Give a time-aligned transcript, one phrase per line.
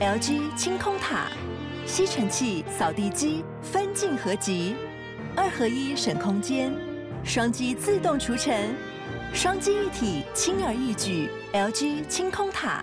[0.00, 1.26] LG 清空塔，
[1.84, 4.74] 吸尘器、扫地机分镜合集，
[5.36, 6.72] 二合一省空间，
[7.22, 8.74] 双击自动除尘，
[9.34, 11.28] 双击一体轻而易举。
[11.52, 12.82] LG 清空塔。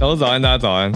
[0.00, 0.90] 小鹿早安，大家早安。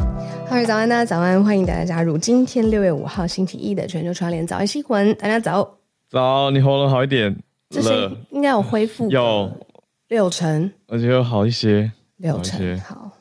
[0.51, 5.15] 嗨，早安，大家早安，欢迎大家加入今天六月五号星期一的全球串联早安新闻。
[5.15, 5.79] 大家早，
[6.09, 7.35] 早，你喉咙好一点，
[7.69, 9.49] 这是应该有恢复，有。
[10.09, 13.13] 六成，而且有好一些，六成好，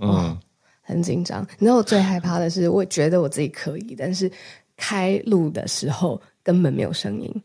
[0.00, 0.38] 嗯，哦、
[0.80, 1.42] 很紧张。
[1.58, 4.30] 你知道我最害怕的是，我觉得我自己可以，但是
[4.76, 7.42] 开录的时候根本没有声音，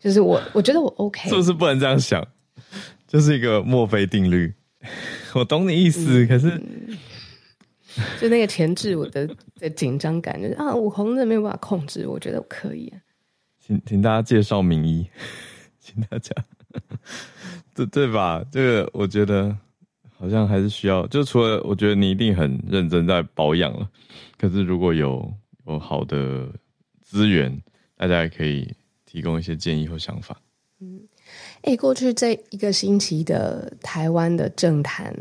[0.00, 2.26] 就是我， 我觉得我 OK，是不是不能这样想？
[3.06, 4.52] 就是一个墨菲定律。
[5.34, 6.60] 我懂你意思，嗯、可是
[8.20, 12.98] 就那个前置我的的紧张感，就是啊，我红的没有办法控制，我觉得我可以、啊。
[13.60, 15.06] 请请大家介绍名医，
[15.78, 16.34] 请大家，
[17.74, 18.44] 对对吧？
[18.50, 19.56] 这个我觉得
[20.18, 23.88] 好像还是需要，就除了我觉得你一定很认真在保养了，
[24.38, 25.32] 可是如果有
[25.66, 26.48] 有好的
[27.00, 27.62] 资源，
[27.96, 28.74] 大家也可以
[29.06, 30.40] 提供一些建议或想法。
[30.80, 31.00] 嗯。
[31.62, 35.14] 哎，过去这一个星期的台湾的政坛，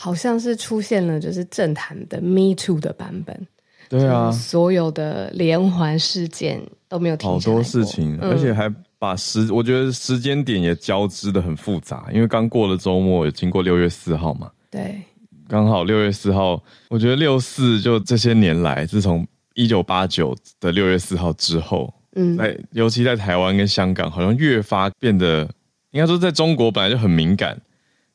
[0.00, 3.46] 好像是出现了就是政坛的 Me Too 的版本。
[3.88, 7.50] 对啊，所有的连环事件都没有停下。
[7.50, 12.06] 好多事情，嗯、而且还把时，我觉得时间点也交织的很复杂。
[12.12, 14.48] 因为刚过了周末，也经过六月四号嘛。
[14.70, 15.02] 对，
[15.48, 25.48] 刚好六月四号，我觉得六四就这些年来，自从一九八九的六月四号之后，嗯，在尤其在台湾跟香港，好像越发变得。
[25.92, 27.58] 应该说，在中国本来就很敏感，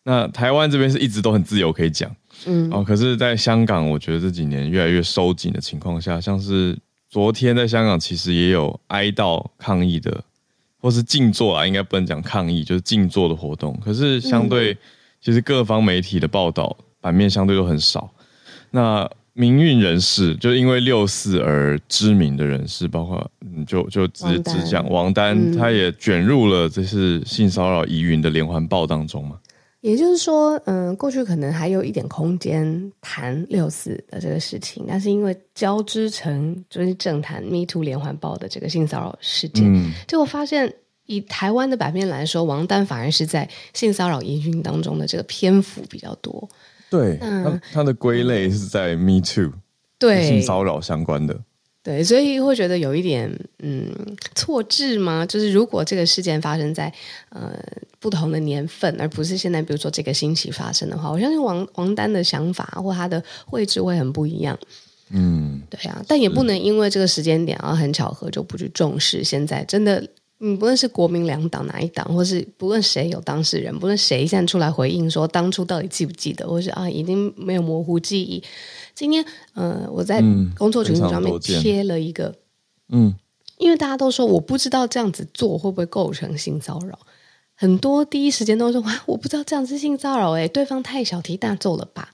[0.03, 2.13] 那台湾这边是一直都很自由可以讲，
[2.45, 6.77] 嗯，哦，可是，在香港，我觉得这几年越来越收紧的情况下，像是
[7.09, 10.23] 昨天在香港，其实也有哀悼抗议的，
[10.79, 13.79] 或是静坐啊，应该不能讲抗议，就是静坐的活动。
[13.83, 14.77] 可是，相对
[15.21, 18.11] 其实各方媒体的报道版面相对都很少，
[18.71, 19.09] 那。
[19.35, 29.35] 民运人士，就因为六四而知名的人士，包括嗯，就就只只讲王丹，嗯、他也卷入了这是性骚扰疑云的连环报当中嘛。
[29.83, 40.73] 也就是说，嗯、呃，过去可能还有一点空间谈六四的这个事情，但是因为交织成就是政坛 Me Too 连环爆的这个性骚扰事件，嗯、结果发现
[41.05, 46.49] 以台湾的版面来说，王丹反而是在性骚扰疑云当中的这个篇幅比较多。
[46.89, 49.51] 对，嗯、他他的归类是在 Me Too，
[49.99, 50.25] 对。
[50.25, 51.37] 性骚扰相关的，
[51.83, 53.29] 对，所以会觉得有一点
[53.59, 53.91] 嗯
[54.35, 55.25] 错置吗？
[55.25, 56.91] 就是如果这个事件发生在
[57.29, 57.53] 呃
[57.99, 64.57] 不同的年份，而不是现在，比如说这个星期发生的话，我相信王王丹的想法或他的位置会很不一样。
[65.09, 70.01] 嗯，对啊，但也不能因为这个时间点啊很巧合就不去重视现在真的。
[70.45, 78.43] 嗯，不论是国民两党哪一党，或是不论谁有当事人，不论谁现在出来回应说当初到底记不记得，或是啊已经没有模糊记忆。
[78.93, 80.21] 今天，呃，我在
[80.57, 82.35] 工作群组上面贴了一个，
[82.89, 83.15] 嗯，
[83.57, 86.99] 因为大家都说我不知道这样子做会不会构成性骚扰，
[87.55, 92.09] 很多第一时间都说哇，我不知道这样子性骚扰，哎，对方太小题大做了吧？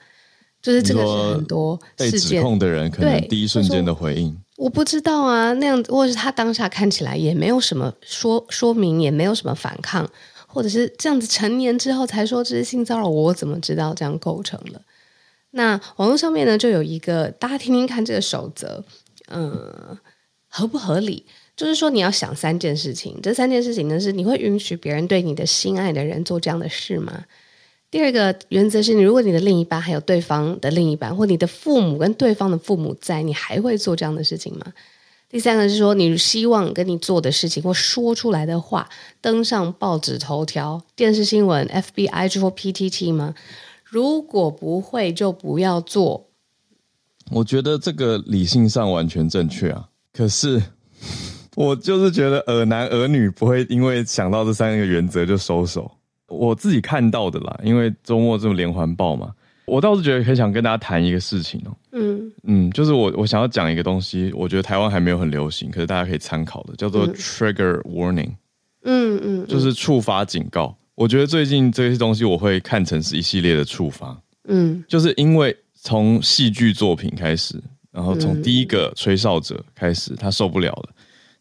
[0.61, 4.37] 就是这个是很多被指控的人可能第一瞬间的回应。
[4.57, 10.05] 我不知道啊，那样子，或者是他当下看起来也没有什么说说明，也没有什么反抗，
[10.47, 14.81] 或者是这样子成年之后才说这是性骚扰，我怎么知道这样构成了？
[15.51, 18.83] 那网络上面呢，就有一个大家听听看这个守则，
[19.29, 19.97] 嗯，
[20.49, 21.25] 合不合理？
[21.55, 27.23] 就是说你要想三件事情，这三件事情呢是你会允许别人对你的心爱的人做这样的事吗？
[27.91, 34.73] 第二个原则是你，如果你的另一半还有对方的另一半，或你的父母跟对方的父母在，你还会做这样的事情吗？
[35.27, 38.89] 第三个是说，你希望跟你做的事情或说出来的话
[39.21, 43.33] 登上报纸头条、电视新闻、FBI 或 PTT 吗？
[43.83, 46.27] 如果不会，就不要做。
[47.31, 50.61] 我觉得这个理性上完全正确啊，可是
[51.55, 55.89] 我就是觉得儿男儿女不会因为想到这三个原则就收手。
[56.29, 59.33] 我自己看到的啦，因为周末这种连环报嘛，
[59.65, 61.77] 我倒是觉得很想跟大家谈一个事情哦、喔。
[61.91, 68.31] 嗯嗯，就是我我想要讲一个东西，我觉得台湾还没有很流行，可是大家可以参考的，叫做 trigger warning。
[68.83, 70.75] 嗯嗯，就是触发警告。
[70.95, 74.17] 我觉得最近这些东西我会看成是一系列的触发。
[74.47, 77.61] 嗯，就是因为从戏剧作品开始，
[77.91, 80.89] 然后从第一个吹哨者开始，他受不了了，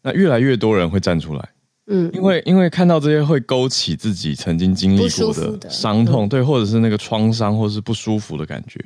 [0.01, 1.49] 那越来越多人会站出来。
[1.91, 8.79] 嗯，因为因为看到这些会勾起自己曾经经历过的伤痛，对，或者是那个创伤，或者是不舒服的感觉。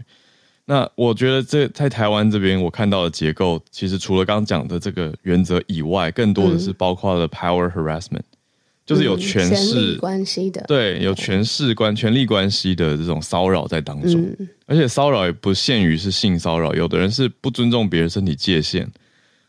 [0.65, 8.37] 那我觉得这在台湾这边我看到的结构，其实除了刚刚讲的这个原则以外，更多的是包括了 power harassment，、嗯、
[8.85, 18.89] 就是有权势关系的，对，有权势关权力关系的这种骚扰在当中，嗯、而且骚扰也不限于是性骚扰，有的人是不尊重别人身体界限，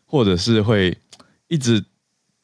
[0.05, 0.93] 或者是会
[1.47, 1.81] 一直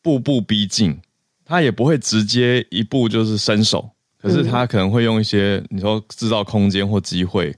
[0.01, 0.97] 步步逼近，
[1.45, 3.89] 他也不会直接一步就是伸手，
[4.21, 7.55] 可是他可能会用一些你说制造空间或机会。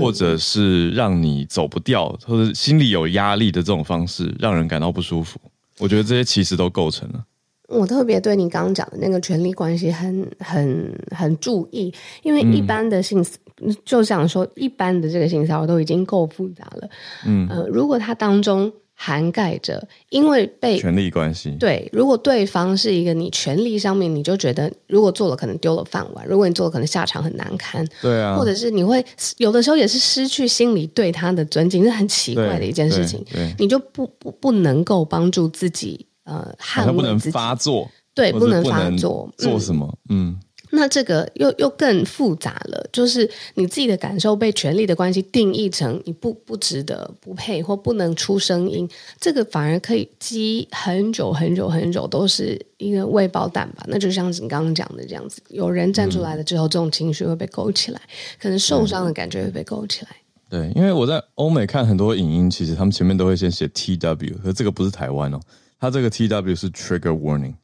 [0.00, 5.40] 或者是让你走不掉，或者心里有压力的这种方式，让人感到不舒服。
[5.80, 7.24] 我觉得这些其实都构成了。
[7.66, 11.92] 我特别对你刚刚讲的那个权力关系很很很注意，
[12.22, 13.20] 因为一般的性，
[13.62, 16.88] 嗯、就想说一般的这个性骚扰都已经够复杂了。
[17.26, 18.72] 嗯，呃，如果它当中。
[18.94, 21.50] 涵盖着，因为被权力关系。
[21.58, 27.86] 对，如果对方是一个你权力上面，你就觉得如果做了可能丢了饭碗，如果你做了可能下场很难堪。
[28.00, 29.04] 对啊，或者是你会
[29.38, 33.24] 有的时候也是失去心里对他的尊敬，是很奇怪的一件事情。
[33.58, 39.98] 你就不不不能够帮助自己，呃，捍卫自己，不能发作，对，不能发作，做什么？
[40.08, 40.38] 嗯。
[40.74, 48.88] 那这个又又更复杂了，就是你自己的感受被权力的关系定义成你不不值得、不配或不能出声音，
[49.20, 53.84] 这个反而可以积很久很久很久，都是一个未爆弹吧？
[53.86, 58.00] 那就像你刚刚讲的这样子，有人站出来了之后，嗯、这种情绪会被勾起来，
[58.40, 60.08] 可能受伤的感觉会被勾起来。
[60.50, 65.40] 对，因为我在欧美看很多影音，其实他们前面都会先写 TW，可这个不是台湾哦，
[65.80, 67.54] 它这个 TW 是 Trigger Warning。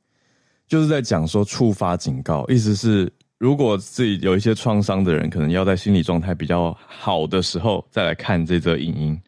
[0.70, 9.20] 就是在讲说触发警告，意思是如果自己有一些创伤的人，可能要在心理状态比较好的时候再来看这则影音。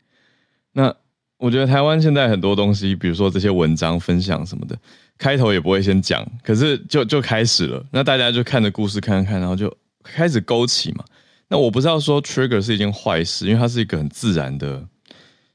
[0.73, 0.95] 那
[1.39, 4.79] 我觉得台湾现在很多东西，比如说这些文章分享什么的，
[5.19, 7.85] 开头也不会先讲，可是就就开始了。
[7.91, 11.05] 那大家就看着故事看看，然后就开始勾起嘛。
[11.49, 14.87] 那我不知道说 trigger 是一件坏事，因为它是一个很自然的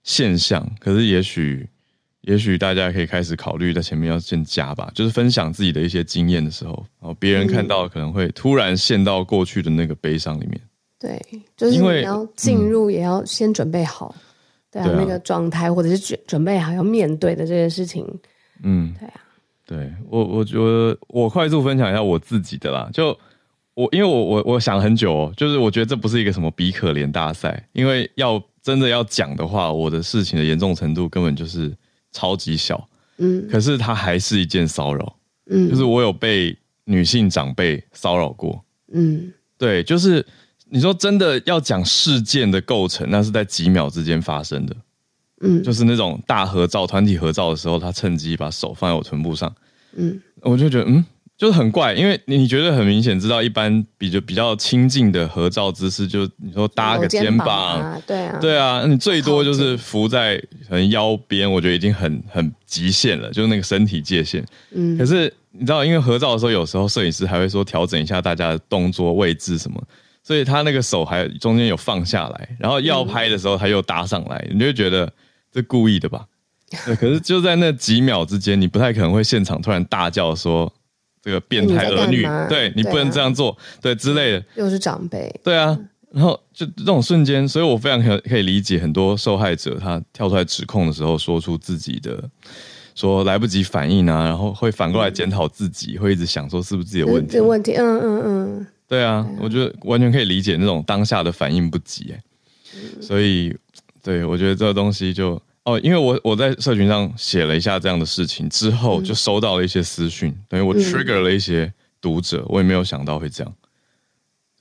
[0.04, 0.70] 现象。
[0.82, 1.70] 可是也许。
[2.28, 10.60] 也许大家可以开始考虑在前面要先加吧，就是分享自己的一些经验的时候，然后别人看到可能会突然陷到过去的那个悲伤里面。
[11.00, 11.18] 对，
[11.56, 14.20] 就是你要进入也要先准备好，嗯、
[14.72, 18.06] 对啊，对啊，那个状态或者是准准备好要面对的这件事情。
[18.62, 19.14] 嗯，对啊，
[19.66, 23.18] 对我我觉得我快速分享一下我自己的啦，就
[23.74, 31.74] 我因为我我我想很久哦，就是我觉得这不是一个什么比可怜大赛，因为要真的要讲的话，我的事情的严重程度根本就是。
[32.12, 32.88] 超级小，
[33.18, 35.16] 嗯，可是它还是一件骚扰，
[35.50, 38.64] 嗯，就是我有被女性长辈骚扰过，
[38.94, 40.26] 嗯，对，就是
[40.70, 44.76] 你说真的要讲事件的构成，那是在几秒之间发生的，
[45.42, 49.54] 嗯，就是那种大合照、团体合照的时候，他趁机把手放在我臀部上，
[49.96, 51.06] 嗯，我就觉得，嗯。
[51.38, 60.36] 就是很怪，因为你觉得很明显知道，一般比较比较亲近的合照姿势，就你说搭个肩膀，对啊，对啊，你最多就是扶在
[60.68, 64.44] 可能腰边，我觉得已经很很极限了，就是那个身体界限。
[64.72, 69.80] 嗯，可是你知道，因为合照的时候，有时候摄影师还会说调整一下大家的动作位置什么，
[70.24, 75.08] 所以他那个手还中间有放下来，然后要拍的时候他又搭上来，你就会觉得
[75.52, 76.26] 这故意的吧？
[76.84, 80.74] 对，可是就在那几秒之间，你不太可能会现场突然大叫说。
[81.28, 85.78] 这个变态儿女，你对你不能这样做，对，之类的，又是长辈，对啊，
[86.10, 92.24] 然后就这种瞬间，所以我非常可可以理解很多受害者他跳出来指控的时候，说出自己的
[92.96, 102.16] 说来不及反应啊，然后会反过来检讨自己，嗯、会一直想说是不是自己的问题，这问题，嗯嗯嗯，对啊，我觉得完全可以理解那种当下的反应不及，
[102.74, 103.54] 嗯、所以
[104.02, 105.42] 对我觉得这个东西就。
[105.68, 113.54] 哦，因为我我在社群上写了一下这样的事情之后，就收到了一些私讯，嗯、等于我 trigger 了一些读者，嗯、我也没有想到会这样，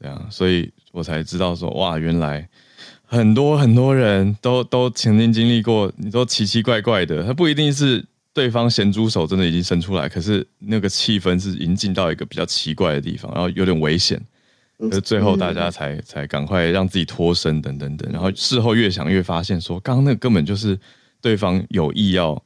[0.01, 2.49] 这样，所以我才知道说，哇，原来
[3.05, 14.21] 很多很多人都都曾经经历过，你都奇奇怪怪的，他不一定是对方咸猪手真的已经伸出来，可是那个气氛是已经进到一个比较奇怪的地方，然后有点危险，
[14.79, 20.79] 可是最后大家才、嗯、才赶快让自己脱身等等等，然后事后越想越发现说，刚刚那个根本就是。
[21.23, 22.41] 对方有意要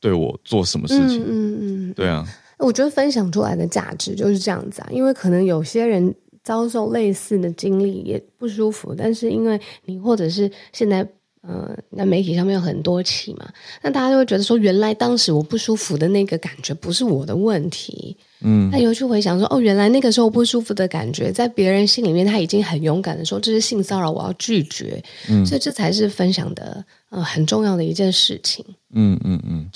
[0.00, 1.22] 对我做什么事情？
[1.22, 2.26] 嗯嗯，嗯对啊，
[2.58, 6.12] 我觉得分享出来的价值就是这样子啊，因为可能有些人
[6.42, 11.06] 遭受类似的经历也不舒服，但是因为你或者是现在。
[11.46, 13.46] 嗯，那媒体上面有很多起嘛，
[13.82, 29.68] 那大家就会觉得说，原来当时我不舒服的那个感觉不是我的问题，嗯，那又去回想说，哦，原来那个时候不舒服的感觉，在别人心里面他已经很勇敢的说这是性骚扰，我要拒绝，嗯，所以这才是分享的呃很重要的一件事情，嗯嗯嗯，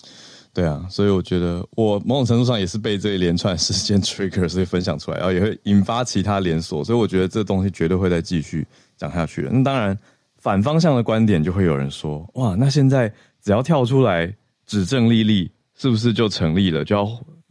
[0.53, 9.99] 对啊，所以我觉得我某种程度上也是被这一连串事件 trigger，所以分享出来，然后也会引发其他连锁，所以我觉得这东西绝对会再继续讲下去的，那当然。
[10.41, 14.33] 反方向的观点，就会有人说：哇，那现在只要跳出来
[14.69, 16.85] 指证莉莉，是不是就成立了？
[16.85, 17.05] 就要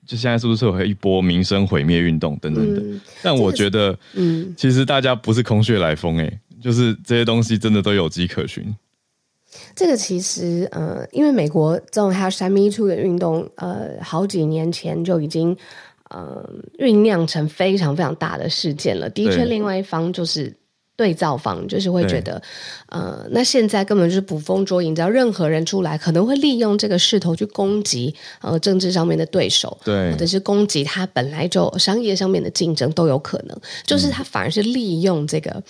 [0.08, 2.84] 就现在是不是有一波民生毁灭运动等等等？
[2.84, 8.76] 嗯、但我觉得，嗯，其实大家不是空穴来风、欸，哎，就是这些东西真的都有迹可循。
[9.76, 15.56] 这个其实，呃，因为美国这种 hashtag #MeToo 的运动，呃，好几年前就已经，
[16.10, 16.48] 呃，
[16.80, 19.10] 酝酿成非常非常大的事件了。
[19.10, 20.54] 的确，另外一方就是
[20.98, 22.42] 对照方，就是会觉得，
[22.88, 33.58] 呃，那现在根本就是捕风捉影，只要任何人出来，可能会利用这个势头去攻击，呃，政治上面的对手，对，或者是攻击他本来就商业上面的竞争都有可能。
[33.86, 35.64] 就是他反而是利用这个。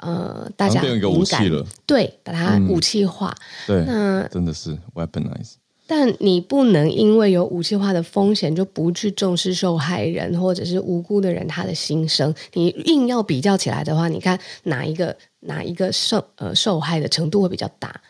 [0.00, 1.42] 呃，大家敏感，
[1.84, 5.54] 对，把它武器化，嗯、对，那真的是 weaponize。
[5.88, 12.32] 但你不能因为有武器化的风险，就不去重视受害人或者是无辜的人他的心声。
[12.52, 18.00] 你硬要比较起来的话，你看哪一个哪一个受呃受害的程度会比较大？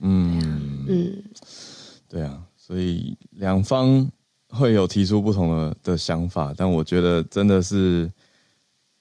[0.00, 1.22] 嗯嗯，
[2.08, 4.10] 对啊，所以两方
[4.48, 8.10] 会有提出不同的的想法，但我觉得真的是，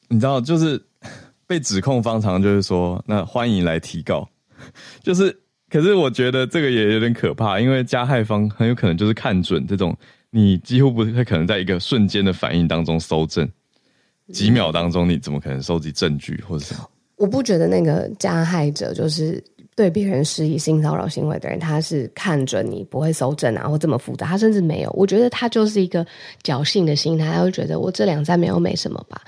[0.09, 0.79] 你知道，就是。
[1.47, 4.27] 被指控方常就是说，那欢迎来提告，
[5.03, 5.39] 就是，
[5.75, 9.93] 可是我觉得这个也有点可怕，因为加害方很有可能就是看准这种，
[10.29, 13.45] 你几乎不太可能在一个瞬间的反应当中搜证，
[14.31, 16.89] 几秒当中你怎么可能收集证据或者什么？
[17.17, 19.43] 我不觉得那个加害者就是
[19.75, 24.89] 对别人施以性骚扰行为的人，他是看准你不会搜证啊，或这么复杂，他甚至没有。
[24.93, 26.07] 我觉得他就是一个
[26.41, 29.21] 侥幸的心态，他会觉得我这两三秒没什么吧。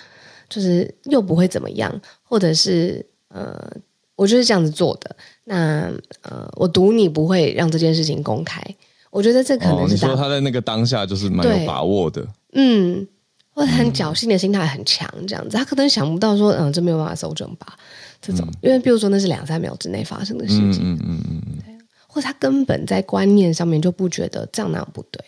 [0.47, 3.69] 就是又不会怎么样，或者是呃，
[4.17, 5.15] 我就是这样子做的。
[5.45, 5.89] 那
[6.23, 8.61] 呃，我赌你不会让这件事情公开。
[9.09, 13.07] 我觉得这可能是、哦、你说他在那个当下就是蛮有把握的，嗯，
[13.53, 17.77] 或者很侥幸的心态很强，这样子，他可能想不到说，嗯，这没有办法搜证吧？
[18.21, 25.23] 这种，嗯、因为比如说那是两三秒之内发生的事情，嗯嗯嗯嗯，对，或者他根本在观念上面就不觉得这样那样不对，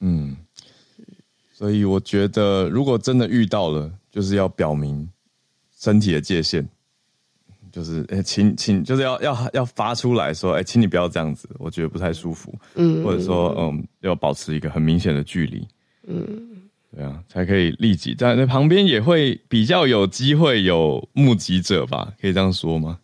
[0.00, 0.36] 嗯，
[1.54, 3.92] 所以我觉得如果真的遇到了。
[4.16, 5.06] 就是要表明
[5.78, 6.66] 身体的界限，
[7.76, 15.68] 就是诶，请请，就是要要要发出来说，哎，请你不要这样子，我觉得不太舒服，嗯，或者说，嗯，要保持一个很明显的距离，
[16.06, 16.24] 嗯，
[16.94, 22.98] 对啊，才可以立即在那旁边也会比较有机会有目击者吧，可以这样说吗？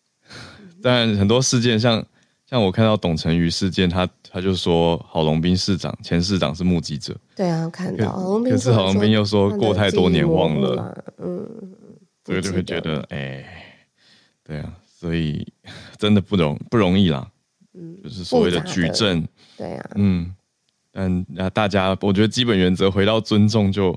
[0.82, 2.04] 但很多事件像。
[2.50, 7.14] 像我看到董成瑜事件，他他就说郝龙斌市长前市长是目击者。
[7.36, 8.40] 对啊，我看到。
[8.40, 11.46] 可是郝龙斌又说过太多年忘了，嗯，
[12.24, 13.46] 所以就会觉得，哎、欸，
[14.48, 15.46] 对啊，所以
[15.98, 17.30] 真的不容不容易啦。
[17.74, 19.24] 嗯，就是所谓的举证，
[19.58, 20.34] 对啊，嗯，
[20.90, 23.94] 但那大家，我觉得基本原则回到尊重，就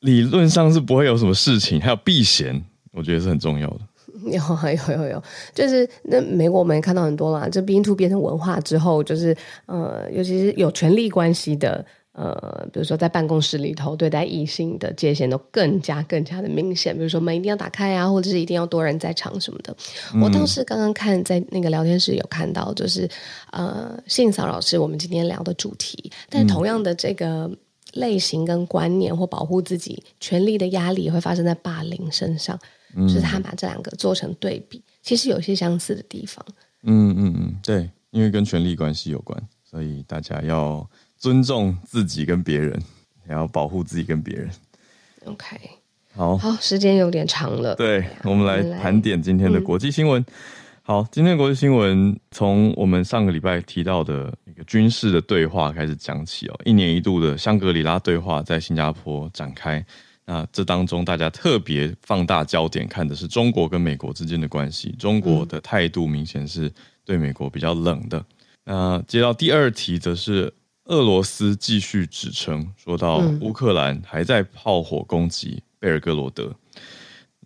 [0.00, 2.60] 理论上是不会有什么事情，还有避嫌，
[2.92, 3.80] 我觉得是很重要的。
[4.24, 5.22] 有有有有，
[5.54, 7.48] 就是那美国我们也看到很多啦。
[7.48, 9.34] 这 Me Too 变成文化之后，就是
[9.66, 11.86] 呃，尤其是有权力关系的，
[12.20, 16.92] 呃，比如说在办公室里头对待异性的界限都更加更加的明显。
[16.96, 19.72] 比如说门一定要打开啊，或者是一定要多人在场什么的。
[20.12, 23.08] 嗯、我倒是刚刚看在那个聊天室有看到，就是
[23.52, 27.48] 呃，性骚扰是我们今天聊的主题，但同样的这个
[27.92, 32.58] 类型跟观念或保护自己权利的压力会发生在霸凌身上。
[32.96, 36.42] 就是他把这两个做成对比，其实有些相似的地方。
[36.84, 42.80] 嗯嗯嗯，对，因为跟权力关系有关，所以大家要尊重自己跟别人，
[43.28, 44.48] 也要保护自己跟别人。
[45.24, 45.58] OK，
[46.14, 50.22] 好，好，时间有点长了，对，我们来盘点今天的国际新闻。
[50.22, 50.26] 嗯、
[50.82, 59.84] 好，今天的国际新闻从我们上个礼拜提到的一个军事的对话开始讲起哦，一年一度的香格里拉对话在新加坡展开。
[60.24, 64.94] 那这当中，大家特别放大焦点看的是中国跟美国之间的关系。
[64.98, 66.70] 中国的态度明显是
[67.04, 68.24] 对美国比较冷的。
[68.64, 70.52] 那接到第二题，则是
[70.88, 76.54] 俄罗斯继续指称，说到乌克兰还在炮火攻击贝尔格罗德，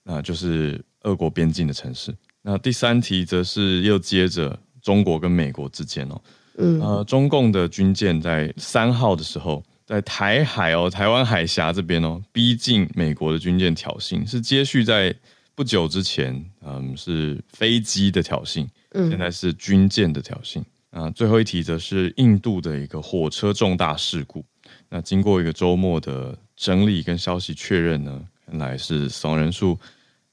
[0.03, 2.13] 那就是俄国边境的城市。
[2.41, 6.21] 那第三题则是又接着中国跟美国之间哦，
[6.57, 9.63] 嗯，呃，中共的军舰在三号的时候。
[9.85, 15.15] 在台海哦，台湾海峡这边哦，逼近美国的军舰挑衅，是接续在
[15.55, 20.63] 不久之前，嗯，是飞机的挑衅，现在是军舰的挑衅。
[20.93, 24.45] 啊，最后一题则是印度的一个火车重大事故。
[24.89, 29.77] 那经过一个周末的整理跟消息确认呢，看来是死亡人数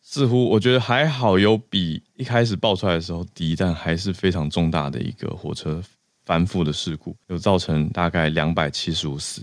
[0.03, 5.81] 似乎我觉得还好，有比一开始爆出来的时候低，但还是非常重大的一个火车。
[6.25, 9.41] 翻覆的事故有造成大概两百七十五死。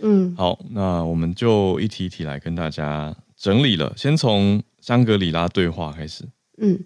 [0.00, 3.90] 嗯，好，那我们就一题一题来跟大家整理了。
[3.96, 6.28] 先从香格里拉对话开始。
[6.58, 6.78] 嗯，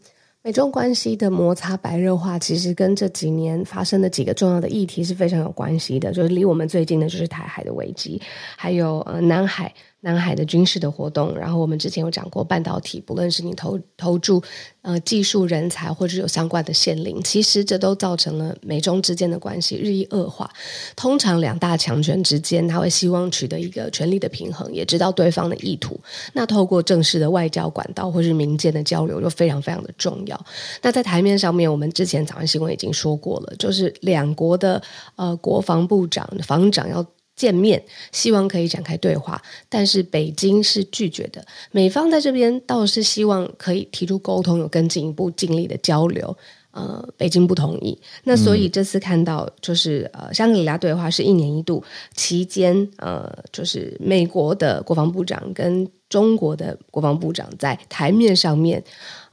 [0.42, 6.12] 美中关系的摩擦白热化，其实跟这几年发生的几个重要的议题是非常有关系的。
[6.12, 8.20] 就是离我们最近的，就是台海的危机，
[8.56, 9.70] 还有呃南海。
[10.02, 14.42] 南海的军事的活动，然后我们之前有讲过半导体，不论是你投投注
[14.80, 20.50] 呃技术人才，或者有相关的限令，其实这都造成了美中之间的关系日益恶化。
[20.96, 26.00] 通常两大强权之间，他会希望取得一个权力的平衡，也知道对方的意图。
[26.32, 30.46] 那透过正式的外交管道或是民间的交流，就非常非常的重要。
[30.80, 34.82] 那在台面上面，我们之前早上新闻已经说过了，就是两国的
[35.16, 37.04] 呃国防部长、防长要。
[37.40, 37.82] 见面，
[38.12, 41.42] 希望可以展开对话，但是北京是拒绝的。
[41.72, 46.36] 美方在这边倒是希望可以提出沟通，有更进一步尽力的交流。
[46.72, 47.98] 呃，北京不同意。
[48.22, 51.82] 那所以这次看到就是呃，香格里拉对话是一年一度，
[52.14, 58.84] 期间呃，就是美国的国防部长跟中国的国防部长在台面上面。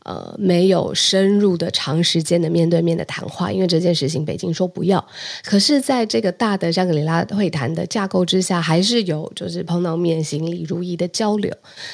[0.07, 5.05] 呃，没有深入的长时间的面对面的谈话，因为这件事情北京说不要。
[5.43, 11.53] 可是，在这个大的香格里拉会谈的架构之下，还是有就是碰到面行礼如仪的交流。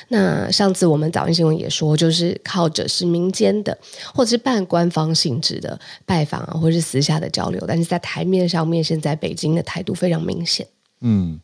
[0.09, 3.75] 那上次我们早安新闻也说，就是靠着是民间的
[4.13, 10.67] 或者是半官方性质的拜访啊，或者是私下的交流，但是在台面上面，现在北京的态度非常明显。
[11.01, 11.39] 嗯，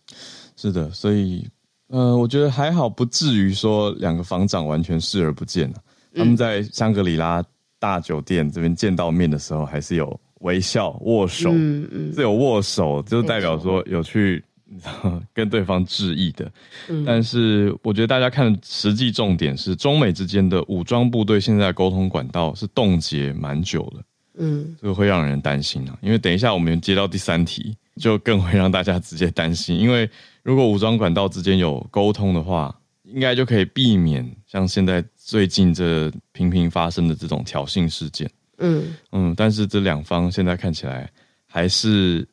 [0.55, 1.47] 是的，所以
[1.87, 5.75] 呃，我觉得还好，不至于说两个防长完全视而不见了。
[6.15, 7.43] 他们在香格里拉
[7.77, 14.43] 大酒店这边见到面的时候，还是有微笑握手，嗯嗯，是有握手，就代表说有去
[15.33, 16.51] 跟对方致意的。
[16.89, 24.03] 嗯，但是我觉得大家看实际重点是中美之间的武装部队现在沟通管道是冻结蛮久了，
[24.37, 25.97] 嗯，这个会让人担心啊。
[26.01, 30.09] 因为等一下我们接到第三题，就更会让大家直接担心，因为
[30.43, 35.03] 如果武装管道之间有沟通的话，应该就可以避免像现在。
[35.29, 41.07] 最近这频频发生的这种挑衅事件，嗯嗯，但是这两方现在看起来
[41.45, 42.27] 还是，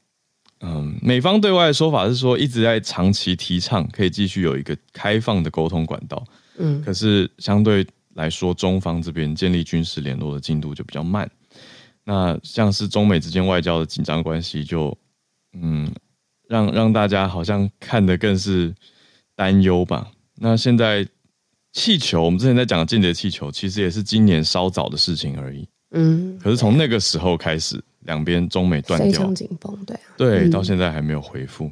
[0.61, 6.25] 嗯，美方对外的说法是说一直在长期提倡可以继续有一个开放的沟通管道，
[6.57, 11.31] 嗯，可是相对来说，中方这边建立军事联络的进度就比较慢，
[12.03, 14.97] 那像是中美之间外交的紧张关系就，
[15.53, 15.87] 嗯，
[16.49, 18.75] 让让大家好像看得更是
[19.35, 20.11] 担忧吧。
[20.37, 21.07] 那现在。
[21.77, 25.69] 气球，我们之前在讲的间谍气球，其实也是今年稍早的事情而已。
[25.91, 31.71] 嗯，可是从那个时候开始，两边中美断掉，非常紧绷，对啊，对，到现在还没有回复。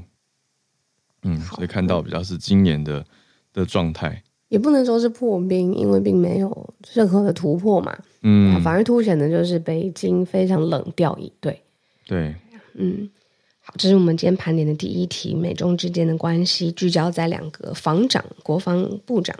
[1.23, 3.03] 嗯，所以看到比较是今年的
[3.55, 7.99] 的状态，也不能说是破冰，因为并没有任何的突破嘛。
[8.21, 11.59] 嗯，反而凸显的就是北京非常冷调以对。
[12.07, 12.35] 对，
[12.75, 13.09] 嗯，
[13.61, 19.35] 好，这是我们今天盘点的第一题，美中之间的关系聚焦在两个防长、国防部长。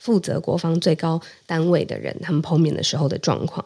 [0.00, 3.64] 负责国防最高单位的人，他们碰面的时候的状况。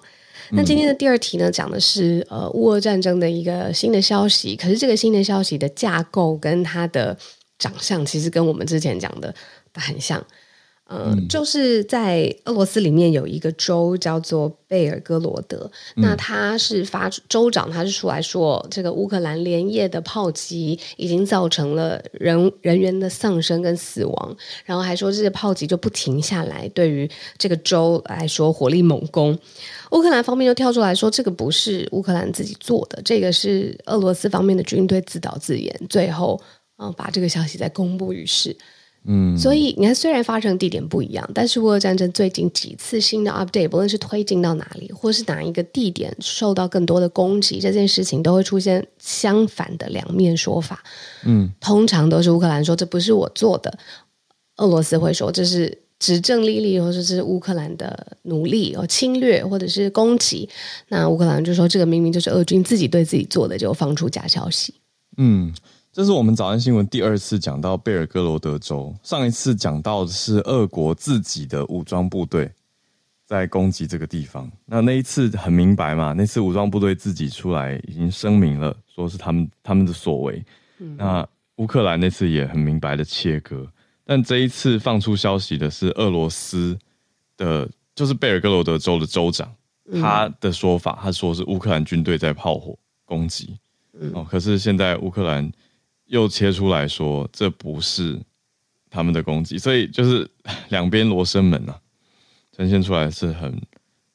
[0.50, 4.54] 那今天的第二题呢，讲的是呃乌俄战争的一个新的消息。
[4.54, 7.16] 可是这个新的消息的架构跟它的
[7.58, 9.34] 长相，其实跟我们之前讲的
[9.72, 10.22] 很像。
[10.86, 29.36] 呃，嗯、就是在俄罗斯里面有一个州叫做贝尔格罗德，嗯、那他是发州长，他是出来说，这个乌克兰连夜的炮击已经造成了人人员的丧生跟死亡，然后还说这些炮击就不停下来，对于这个州来说火力猛攻。
[29.92, 36.38] 乌克兰方面就跳出来说，这个不是乌克兰自己做的，这个是俄罗斯方面的军队自导自演，最后
[36.76, 38.54] 嗯、呃、把这个消息再公布于世。
[39.06, 50.82] 嗯，所以你看，虽然发生地点不一样，但是乌俄战争最近几次新的 update，不论是推进到哪里，或是哪一个地点受到更多的攻击，这件事情都会出现相反的两面说法。
[51.24, 53.76] 嗯，通常都是乌克兰说这不是我做的，
[54.56, 60.48] 俄罗斯会说这是指证莉莉，或者是乌克兰的努力哦侵略或者是攻击。
[60.88, 64.72] 那乌克兰就说这个明明就是俄军自己对自己做的，就放出假消息。
[65.18, 65.52] 嗯。
[65.94, 72.50] 这是我们早安新闻第二次讲到贝尔格罗德州，上一次讲到的是俄国自己的武装部队
[73.24, 74.50] 在攻击这个地方。
[74.66, 80.44] 那那一次很明白嘛，那次武装部队自己出来已经声明了，说是他们他们的所为。
[80.80, 81.24] 嗯、那
[81.58, 83.64] 乌克兰那次也很明白的切割，
[84.04, 86.76] 但这一次放出消息的是俄罗斯
[87.36, 89.48] 的，就是贝尔格罗德州的州长，
[90.02, 93.56] 他的说法，他说是乌克兰军队在炮火攻击。
[93.96, 95.48] 嗯、哦，可是现在乌克兰。
[96.06, 98.20] 又切出来说这不是
[98.90, 100.28] 他们的攻击，所以就是
[100.70, 101.78] 两边罗生门啊，
[102.56, 103.60] 呈现出来是很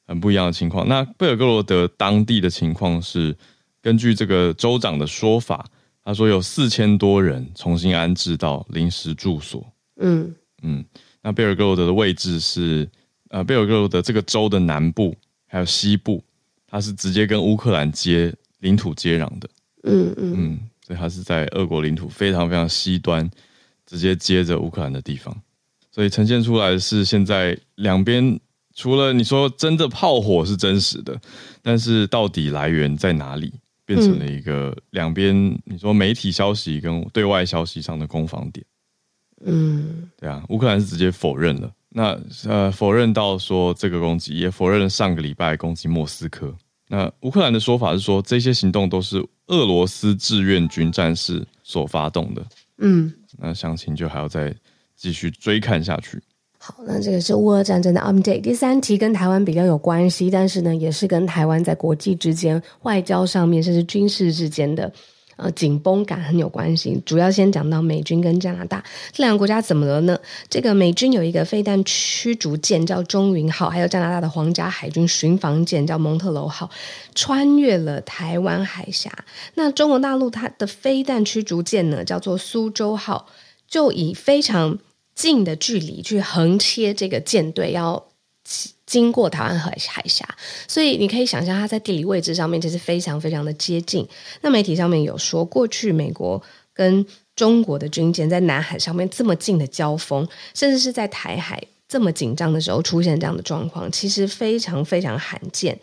[0.06, 0.88] 很不一样的情况。
[0.88, 3.36] 那贝尔格罗德当地的情况是，
[3.82, 5.66] 根据这个州长的说法，
[6.02, 9.66] 他说有四千多人重新安置到临时住所。
[9.96, 10.84] 嗯嗯，
[11.22, 12.88] 那贝尔格罗德的位置是
[13.28, 15.14] 呃贝尔格罗德这个州的南部
[15.46, 16.24] 还有西部，
[16.66, 19.48] 它是直接跟乌克兰接领土接壤的。
[19.84, 23.30] 嗯嗯嗯，所以它是在俄国领土非常非常西端，
[23.86, 25.32] 直接接着乌克兰的地方。
[25.92, 28.40] 所以呈现出来的是现在两边
[28.74, 31.16] 除了你说真的炮火是真实的，
[31.62, 33.52] 但是到底来源在哪里，
[33.86, 35.32] 变成了一个两边
[35.64, 38.66] 你说媒体消息跟对外消息上的攻防点。
[39.44, 41.72] 嗯，对啊，乌克兰是直接否认了。
[41.90, 46.52] 那呃，否认到说这个攻击，也否认了上个礼拜攻击莫斯科。
[46.92, 52.44] 那乌克兰的说法是说，这些行动都是俄罗斯志愿军战士所发动的。
[52.78, 54.52] 嗯，那详情就还要再
[54.96, 56.20] 继续追看下去。
[56.58, 58.40] 好，那这个是乌俄战争的 update。
[58.40, 64.92] 第三题跟台湾比较有关系，但是呢，也是跟台湾在国际之间、外交上面，甚至军事之间的。
[65.42, 67.00] 呃，紧绷感很有关系。
[67.06, 70.18] 主要先讲到美军跟加拿大这两个国家怎么了呢？
[70.50, 76.68] 这个美军有一个飞弹驱逐舰叫“中云号”，还有加拿大的皇家海军巡防舰叫“蒙特楼号”，
[77.16, 79.10] 穿越了台湾海峡。
[79.54, 83.26] 那中国大陆它的飞弹驱逐舰呢，叫做“苏州号”，
[83.66, 84.78] 就以非常
[85.14, 88.08] 近的距离去横切这个舰队要。
[88.90, 90.28] 经过台湾海海峡，
[90.66, 94.04] 所以你可以想象它在地理位置上面其实非常非常的接近。
[94.40, 96.42] 那媒体上面有说，过去美国
[96.74, 105.76] 跟中国的军舰在南海上面这么近的交锋，甚至是在台海这么紧张的时候出现这样的状况，其实非常非常罕见。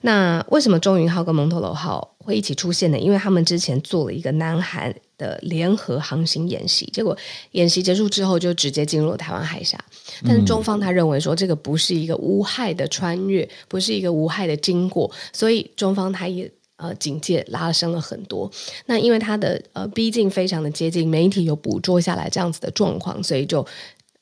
[0.00, 2.98] 那为什么中云号跟蒙特罗号会一起出现呢？
[2.98, 7.14] 因为他们之前做了一个南韩的联合航行演习，结果
[7.50, 9.78] 演习结束之后就直接进入了台湾海峡。
[10.24, 18.50] 但是中方他认为说这个不是一个无害的穿越，不是一个无害的经过，所以中方他也呃警戒拉升了很多。
[18.86, 23.64] 那因为他的呃逼近非常的接近，媒体有捕捉下来这样子的状况，所以就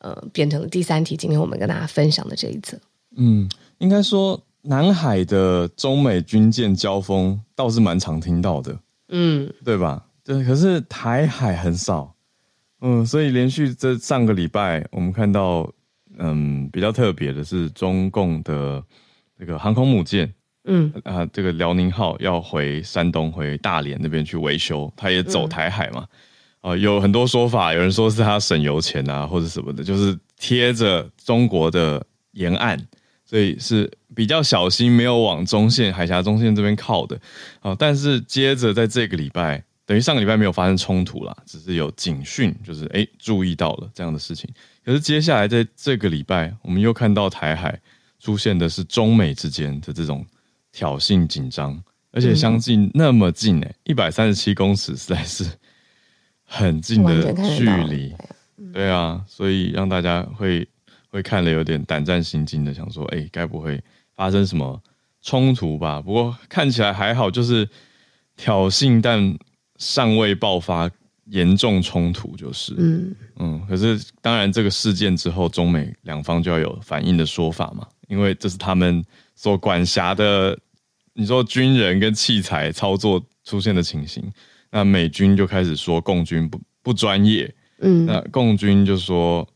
[0.00, 1.16] 呃变成了第三题。
[1.16, 2.76] 今天我们跟大家分享的这一则，
[3.16, 10.04] 嗯，应该说南海的中美军舰交锋倒是蛮常听到的，嗯，对吧？
[10.22, 12.14] 对，可是台海很少，
[12.80, 15.72] 嗯，所以连续这上个礼拜我们看到。
[16.22, 18.82] 嗯，比较特别的是中共的
[19.38, 20.30] 这个航空母舰，
[20.64, 26.06] 嗯啊，这个辽宁号要回山东回大连那边去维修，它也走台海嘛，
[26.60, 32.78] 啊、嗯，有很多说法，有人说是他省油钱啊，或者什么的，就是贴着中国的沿岸，
[33.24, 37.18] 所以是比较小心，没有往中线海峡中线这边靠的，
[37.60, 44.48] 啊，但是接着在这个礼拜，等于上个礼拜没有发生冲突啦，只是有警讯，就是哎，注意到了这样的事情。
[44.84, 47.80] 可是接下来在这个礼拜，我们又看到台海
[48.18, 50.24] 出现的是中美之间的这种
[50.72, 55.44] 挑衅紧张，而且相近那么近诶，一百三十七公尺实在是
[56.52, 58.12] 很近的距离，
[58.72, 60.66] 对啊，所以让大家会
[61.08, 63.80] 会看了有点胆战心惊的，想说，哎，该不会
[64.16, 64.82] 发生什么
[65.22, 66.02] 冲突吧？
[66.02, 67.68] 不过看起来还好，就是
[68.36, 69.38] 挑衅，但
[69.78, 70.90] 尚未爆发。
[71.26, 73.14] 严重冲突就是，嗯。
[73.36, 79.04] 嗯，可是当然，这个事件之后，中美两方就要有反应的说法嘛，因为这是他们
[79.36, 80.58] 所管辖的，
[81.12, 84.22] 你说军人跟器材操作出现的情形，
[84.70, 89.46] 那美军就开始说共军不不专业，嗯，那共军就说，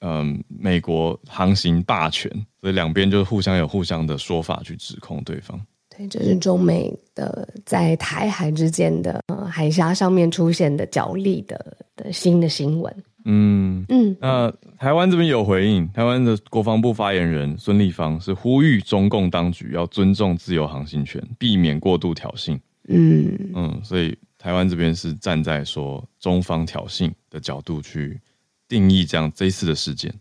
[0.00, 5.60] 嗯，美国航行霸权，所以两边就互相有互相的说法去指控对方。
[5.96, 12.94] 对这是中美的在台海之间的海峡上面出现的角力的的新的新闻。
[13.24, 22.58] 嗯嗯，那台湾这边有回应，台湾的国防部发言人孙立方是呼吁中共当局要尊重自由航行权，避免过度挑衅。
[22.88, 28.20] 嗯嗯，所以台湾这边是站在说中方挑衅的角度去
[28.66, 30.12] 定义这样这一次的事件。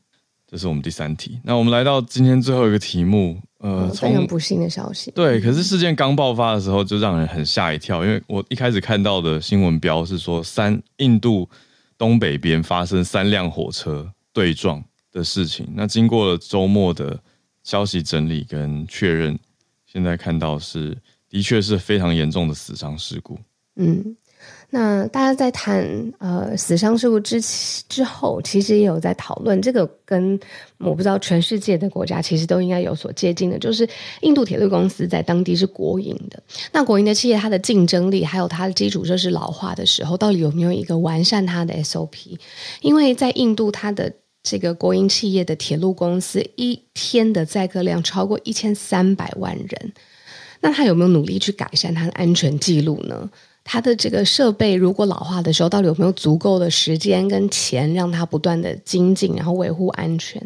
[0.45, 1.39] 这是我们第三题。
[1.43, 3.39] 那我们来到今天最后一个题目。
[3.59, 5.11] 呃，非常不幸的消息。
[5.11, 11.47] 对，可是事件刚爆发的时候，就让人很吓一跳，因为我一开始看到的新闻标是说，三印度
[11.97, 15.67] 东北边发生三辆火车对撞的事情。
[15.75, 17.21] 那经过了周末的
[17.63, 19.37] 消息整理跟确认，
[19.85, 20.97] 现在看到是
[21.29, 23.37] 的确是非常严重的死伤事故。
[23.75, 24.15] 嗯。
[24.69, 25.83] 那大家在谈
[26.19, 27.41] 呃死伤事故之
[27.89, 30.39] 之后，其实也有在讨论这个跟
[30.77, 33.87] 我不知道全世界的国家其实都应该有所接近的，就是
[34.21, 36.41] 印度铁路公司在当地是国营的。
[36.71, 42.37] 那国营的企业，它的竞争力还有它的基础设施老化的时候，到底有没有一个完善它的 SOP？
[42.81, 44.13] 因为在印度，它的
[44.43, 49.93] 这个国营企业的铁路公司一天的载客量超过一千三百万人，
[50.61, 53.29] 那他有没有努力去改善他的安全记录呢？
[53.63, 60.41] 他的这个设备如果老化的时候，到底有没有足够的时间跟钱让它不断的精进，然后维护安全？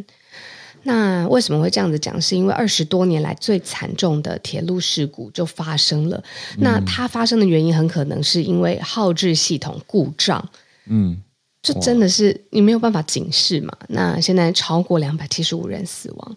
[0.86, 2.22] 那为什么会这样子讲？
[2.22, 6.22] 是因为二十多年来最惨重的铁路事故就发生了。
[6.58, 10.50] 嗯、那它发生的原因很可能是因为号制系统故障。
[10.88, 11.22] 嗯，
[11.62, 13.72] 这真的是你没有办法警示嘛？
[13.88, 16.36] 那现在超过两百七十五人死亡，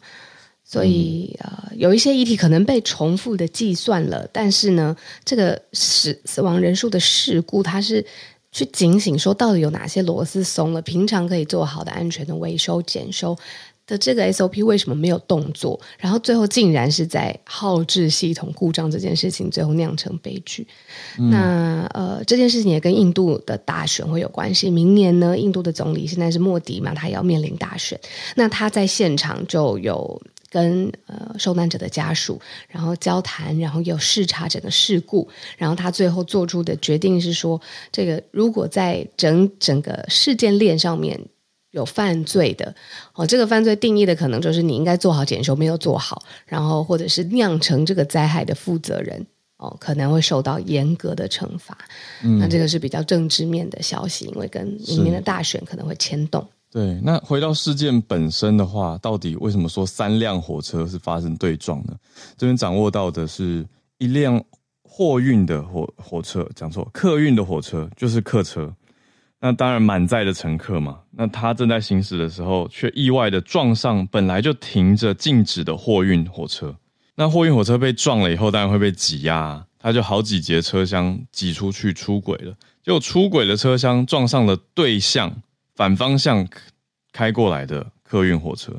[0.68, 8.04] 所以、嗯、呃，有一些遗体可能被重复的计算了，但是呢，这个死死亡人数的事故，它是
[8.50, 13.38] 去警醒说到底有哪些螺丝松了，平常可以做好的安全的维修检修。
[13.86, 15.80] 的这个 SOP 为什么没有动作？
[15.96, 20.66] 然后最后竟然是在号志系统故障这件事情最后酿成悲剧。
[21.20, 24.68] 嗯、那呃，这件事情也跟印度的大选会有关系。
[24.68, 27.96] 明年呢，印度的总理现在是莫迪嘛，他也要面临大选。
[28.34, 35.28] 那他在现场就有跟呃受难者的家属然后交谈，然后有视察整个事故。
[35.56, 41.20] 然后他最后做出的决定是说，这个如果在整整个事件链上面。
[41.72, 42.74] 有犯罪的
[43.12, 49.26] 哦，这个犯罪定义的可能就是你应该做好检修没有做好，然后或者是酿成这个灾害的负责人
[49.58, 51.76] 哦，可能会受到严格的惩罚。
[52.22, 56.48] 嗯，那这个是比较政治面的消息，因为跟明年的大选可能会牵动。
[56.70, 61.94] 对，那回到事件本身的话，到底为什么说三辆火车是发生对撞呢？
[62.36, 63.66] 这边掌握到的是
[63.98, 64.42] 一辆
[64.82, 68.74] 货运的火火车，讲错，客运的火车就是客车。
[69.38, 76.74] 那当然满载的乘客嘛，那他正在行驶的时候，却意外的撞上本来就停着静止的货运火车。
[77.14, 82.54] 那货运火车被撞了以后，当然会被挤压，它就好几节车厢挤出去出轨了。
[82.82, 85.30] 结果出轨的车厢撞上了对向
[85.76, 86.48] 反方向
[87.12, 88.72] 开过来的客运火车，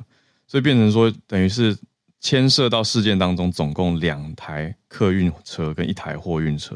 [0.47, 1.77] 所以变成说，等于是
[2.19, 6.75] 牵涉到事件当中总共两台客运车跟一台货运车。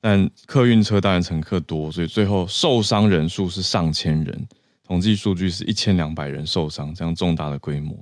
[0.00, 4.48] 但客运车当然乘客多，所以最后受伤人数是上千人，
[4.84, 7.96] 统计数据是一千两百人受伤，这样重大的规模，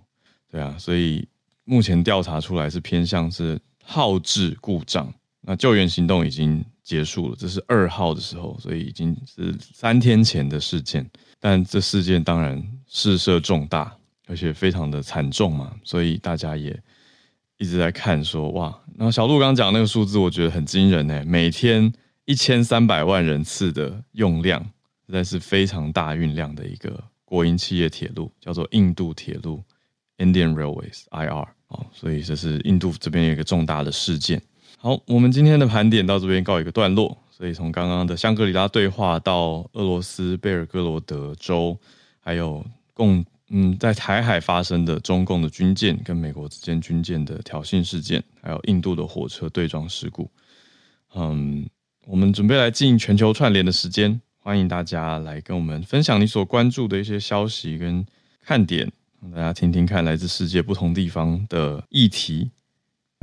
[0.50, 1.26] 对啊，所以
[1.64, 11.04] 目前调查出来是偏向是号志故障，那救援行动已经结束了，这是二号的时候，所以已经是三天前的事件，
[11.40, 13.96] 但这事件当然事涉重大，
[14.28, 16.78] 而且非常的惨重嘛，所以大家也。
[17.56, 21.90] 一直在看说哇，然后小鹿刚讲那个数字，我觉得很惊人诶，每天
[22.24, 24.60] 一千三百万人次的用量，
[25.06, 29.62] 实在是非常大运量的一个国营企业铁路，叫做印度铁路
[30.18, 34.42] （Indian Railways，IR） 哦，所以这是印度这边有一个重大的事件。
[34.84, 37.16] 好，我们今天的盘点到这边告一个段落。
[37.30, 41.74] 所以从刚刚的香格里拉对话到俄罗斯贝尔格罗德州，
[42.20, 43.24] 还有共。
[43.48, 50.30] 嗯，在台海发生的中共的军舰跟美国之间军舰的挑衅事件，还有印度的火车对撞事故，
[51.14, 51.66] 嗯，
[52.06, 58.04] 我们准备来进全球串联的时间，欢迎大家来跟我们分享你所关注的一些消息跟
[58.42, 58.90] 看点，
[59.22, 62.50] 让大家听听看来自世界不同地方的议题。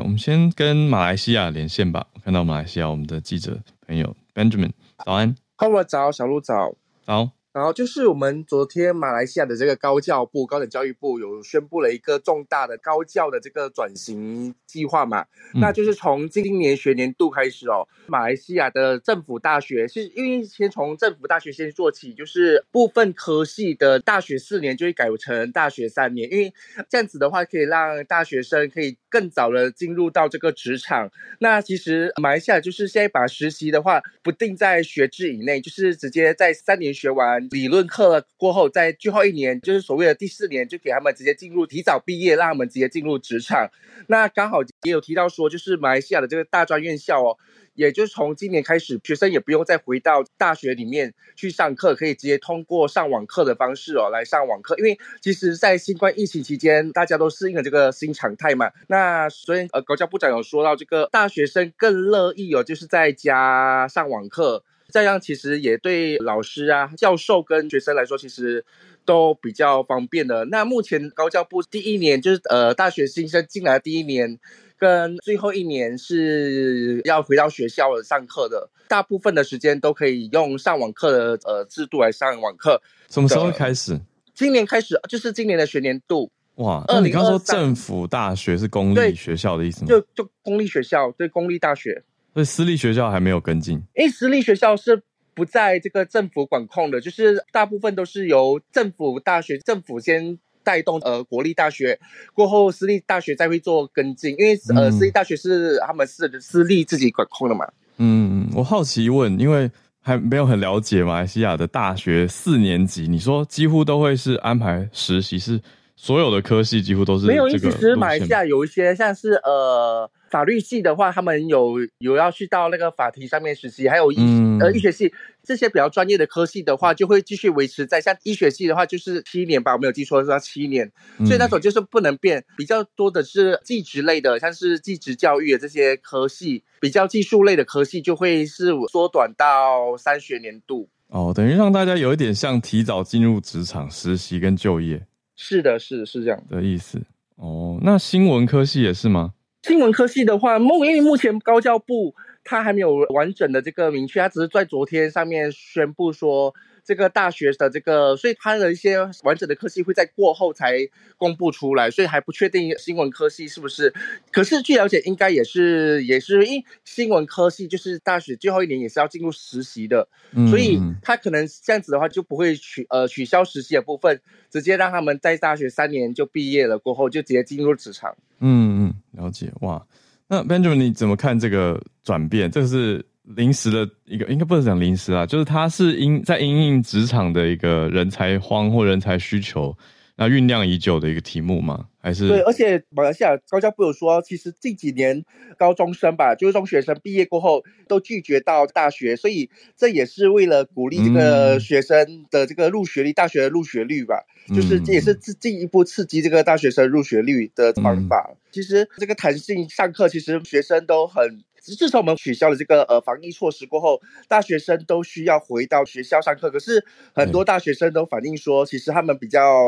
[0.03, 4.71] 我们先跟马来西亚连线吧，我看到马来西亚我们的记者朋友 Benjamin，
[5.05, 6.73] 早安，Hello，早，小鹿早，
[7.05, 7.31] 早。
[7.53, 26.53] 然后就是我们昨天马来西亚的这个高教部、高等教育部有宣布了一个重大的高教的这个转型计划嘛，嗯、那就是从今年学年度开始哦，马来西亚的政府大学是因为先从政府大学先做起，就是部分科系的大学四年就会改成大学三年，因为
[26.89, 31.11] 这样子的话可以让大学生可以更早的进入到这个职场。
[31.39, 37.47] 那其实马来西亚就是现在把实习的话不定在学制以内，就是直接在三年学完。
[37.51, 43.69] 理论课过后，在最后一年，就是所谓的第四年，就给他们直接进入提早毕业，让他们直接进入职场。
[44.07, 47.37] 那刚好也有提到说，就是马来西亚的这个大专院校哦，
[47.75, 54.75] 也就是从今年开始，学生也不用再回到大学里面去上课，可以直接通过上网课的方式哦来上网课。
[54.77, 58.71] 因为其实，在新冠疫情期间，大家都适应了这个新常态嘛。
[58.87, 64.63] 那所以呃，高教部长有说到，这个大学生更乐意哦，就是在家上网课。
[64.93, 68.65] 这样其实也对老师啊、教授跟学生来说，其实
[69.05, 70.45] 都比较方便的。
[70.45, 74.39] 那目前高教部第一年就是呃大学新生进来第一年，
[74.77, 82.81] 跟最后一年是要回到学校上课的，大部分的时间都可以用上网课的呃制度来上网课。
[83.09, 83.99] 什么时候开始？
[84.33, 86.31] 今年开始，就是今年的学年度。
[86.55, 89.87] 哇，那你刚说政府大学是公立学校的意思吗？
[89.87, 92.03] 就就公立学校，对公立大学。
[92.33, 95.01] 所以私立学校还没有跟进，因为私立学校是
[95.33, 101.99] 不在这个政府管控的，就是大部分都是由政府大学政府先带动，呃，国立大学
[102.33, 107.67] 过后，私立大学再会做跟进，因为呃，私立大学是他们是私立自己管控的嘛。
[107.97, 109.69] 嗯，我好奇问，因为
[110.01, 115.59] 还没有很了解马来西亚的大学四年级，你说几乎都会是安排实习，是
[115.95, 117.47] 所有的科系几乎都是没有。
[117.49, 125.13] 其实马来西亚有一些像是呃法律系的话，他们有有要去到那个法庭上面实习，还有医、嗯、呃医学系
[125.43, 130.89] 这些比较专业的科系的话，就会继续维持在像医学系的话就是七年吧，我没有记错是要七年，
[131.25, 132.43] 所以那种就是不能变。
[132.57, 140.87] 比较多的是技职类的，像是技职教育的这些科系，比较技术类的科系就会是缩短到三学年度。
[141.07, 145.05] 哦，等于让大家有一点像提早进入职场实习跟就业。
[145.35, 147.01] 是的，是是这样的意思。
[147.35, 149.33] 哦，那新闻科系也是吗？
[149.63, 156.53] 新闻科系的话，目因为目前高教部它还没有完整的这个明确，他只是在昨天上面宣布说。
[156.83, 160.75] 这个大学的这个，所以他的一些完整的科系会在过后才
[161.15, 163.93] 公布出来，所以还不确定新闻科系是不是。
[164.31, 178.17] 可是据了解，应该也是也是因为新闻科系就是大学最后一年也是要进入实习的，嗯、所以他可能这样子的话就不会取呃取消实习的部分，直接让他们在大学三年就毕业了过后就直接进入职场。
[178.39, 179.85] 嗯嗯，了解哇。
[180.31, 182.49] 那 Benjamin 你怎么看这个转变？
[182.49, 183.05] 这个是。
[183.35, 189.73] 临时的一个，应该不能讲临时啊，就是他是因在因应职场的一个人才荒或人才需求，
[190.21, 191.87] 那酝酿已久的一个题目吗？
[191.99, 192.27] 还是？
[192.27, 195.25] 对，而且马来西亚高教部有说，其实近几年
[195.57, 204.23] 高中生吧，就是中学生毕业过后都拒绝到大学，所以这也是为了鼓励这个学生的这个入学率，嗯、大学的入学率吧，
[204.55, 208.29] 就是这也是进一步刺激这个大学生入学率的方法。
[208.29, 211.41] 嗯、其实这个弹性上课，其实学生都很。
[211.61, 216.49] 自从我们取消了这个呃防疫措施过后，大学生都需要回到学校上课。
[216.49, 219.67] 可是很多大学生都反映说，其实他们比较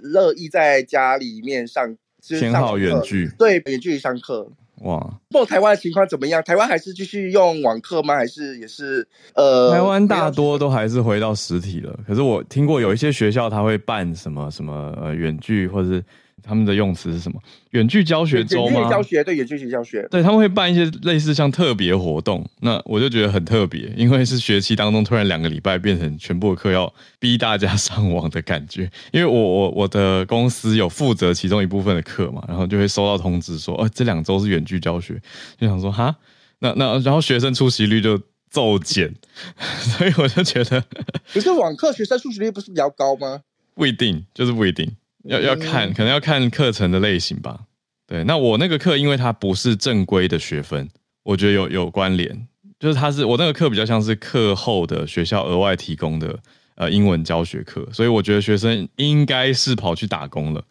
[0.00, 1.96] 乐意在家里面上，
[2.28, 4.52] 偏好远距，对，远距离上课。
[4.82, 4.98] 哇，
[5.30, 6.42] 不过台湾的情况怎么样？
[6.44, 8.14] 台湾还是继续用网课吗？
[8.14, 9.72] 还是也是呃？
[9.72, 11.98] 台湾大多都还是回到实体了。
[12.06, 16.04] 可是我听过有一些学校他会办什么什么呃远距，或者是。
[16.42, 17.40] 他们的用词是什么？
[17.70, 18.72] 远距教学周吗？
[18.72, 20.06] 远距教学，对，远距教学。
[20.10, 28.90] 对，他们会办一些类似像特别活动，那我就觉得很特别，因为是学期当中突然两个礼拜变成全部的课要逼大家上网的感觉。
[29.12, 35.20] 因为我我我的公司有负责其中一部分的课嘛，然后就会收到通知说，哦，这两周是远距教学，
[35.58, 36.16] 就想说哈，
[36.58, 39.14] 那那然后学生出席率就骤减，
[39.56, 40.84] 所以我就觉得，
[41.32, 43.40] 可是网课学生出席率不是比较高吗？
[43.74, 44.94] 不一定，就是不一定。
[45.24, 47.60] 要要看，可能要看课程的类型吧。
[48.06, 50.88] 对，那我那个课，因为它不是正规的学分，
[51.22, 52.46] 我觉得有有关联。
[52.78, 56.36] 就是它是我那个课比较像是课后的学校额外提供的
[56.74, 60.62] 呃英文教学课，所以我觉得学生应该是跑去打工了。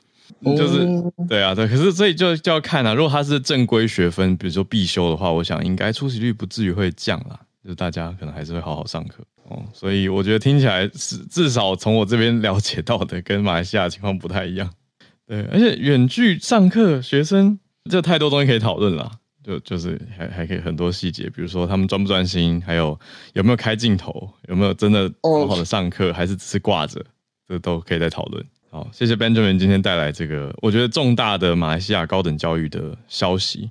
[0.43, 0.85] 就是
[1.29, 1.67] 对啊，对。
[1.67, 7.39] 可是所以就就要看啊，如果它是正规学分，比如说必修的话，我想应该出席率不至于会降啦。
[7.63, 9.23] 就是大家可能还是会好好上课。
[9.51, 14.69] 哦，所以我觉得听起来是至少从我这边了解到的，跟马来西亚的情况不太一样。
[15.27, 17.59] 对，而且远距上课，学生
[17.89, 19.11] 这太多东西可以讨论了，
[19.43, 22.97] 就就是还还可以很多细节，比如说他们专不专心，还有
[23.33, 27.03] 有没有开镜头，有没有真的好好的上课，还是只是挂着，
[27.47, 28.45] 这都可以再讨论。
[28.69, 33.69] 好，谢谢 Benjamin 今天带来这个我觉得重大的马来西亚高等教育的消息，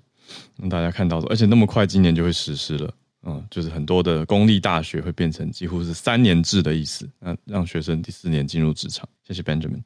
[0.58, 2.92] 让大家看到说，而且那么快今年就会实施了。
[3.22, 9.08] 嗯，就是很多的公立大学会变成几乎是三年制的意思，那让学生第四年进入职场。
[9.26, 9.82] 谢谢 Benjamin。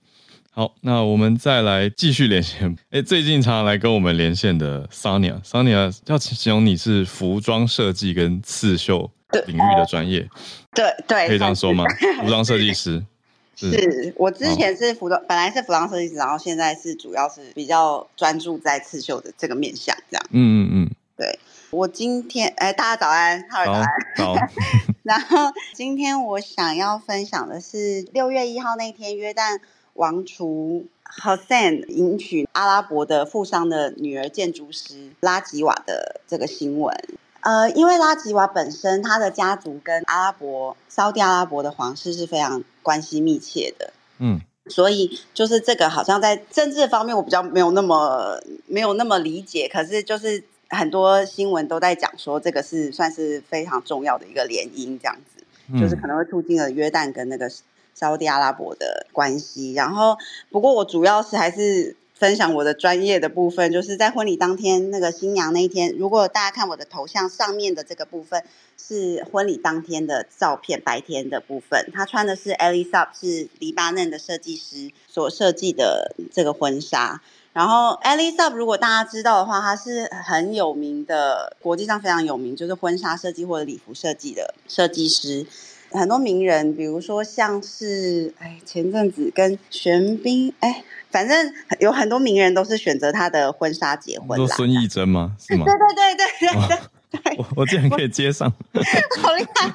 [0.51, 2.77] 好，那我们再来继续连线。
[2.91, 9.11] 哎，最近常常来跟我们连线的 Sonia，Sonia 要形容你是服装设计跟刺绣
[9.49, 10.29] 领域的专业，
[10.73, 11.85] 对对，可以这样说吗？
[12.23, 13.05] 服装设计师
[13.57, 20.25] 是，是我之前是服装，本来是服装设计师，然后现在是主要是比较专注在刺绣的这个面向，这样。
[20.31, 21.39] 嗯嗯嗯，对。
[21.71, 23.89] 我今天哎，大家早安，哈喽早安。
[24.17, 24.37] 好。
[25.03, 29.59] 然后今天我想要分享的是六月一号那天，约旦
[29.95, 30.87] 王储
[31.21, 36.97] Hussein 迎娶阿拉伯的富商的女儿建筑师拉吉瓦的这个新闻。
[37.41, 43.93] 呃，因为拉吉瓦本身他的家族跟阿拉伯、沙乌地阿拉伯的皇室是非常关系密切的。
[44.19, 44.41] 嗯。
[44.69, 50.45] 所以就是这个好像在政治方面我比较没有那么没有那么理解，可是就是。
[50.75, 57.51] 很多新闻都在讲说，这个是算是非常重要的一个联姻，这样子，嗯、就是可能会促进了约旦跟那个
[57.95, 59.73] 沙乌地阿拉伯的关系。
[59.73, 60.17] 然后，
[60.51, 68.45] 不过我主要是还是分享我的专业的部分，就是在婚礼当天，那个新娘那一天，如果大家看我的头像上面的这个部分
[68.77, 77.21] 是婚礼当天的照片，白天的部分，她穿的是 Elisab 是黎巴嫩的设计师所设计的这个婚纱。
[77.55, 85.47] 然后 Elisab 如果大家知道的话，他是很有名的，国际上非常有名，就是婚纱设计或者礼服设计的设计师。
[85.93, 94.37] 很多名人，比如说像是哎前阵子跟玄彬哎，反正有很多名人都是选择他的婚纱结婚。
[94.37, 95.37] 说孙艺珍吗？
[95.39, 95.65] 是吗？
[95.71, 96.79] 对对对对对
[97.23, 97.37] 对。
[97.39, 98.51] 我我竟然可以接上，
[99.23, 99.73] 好厉害！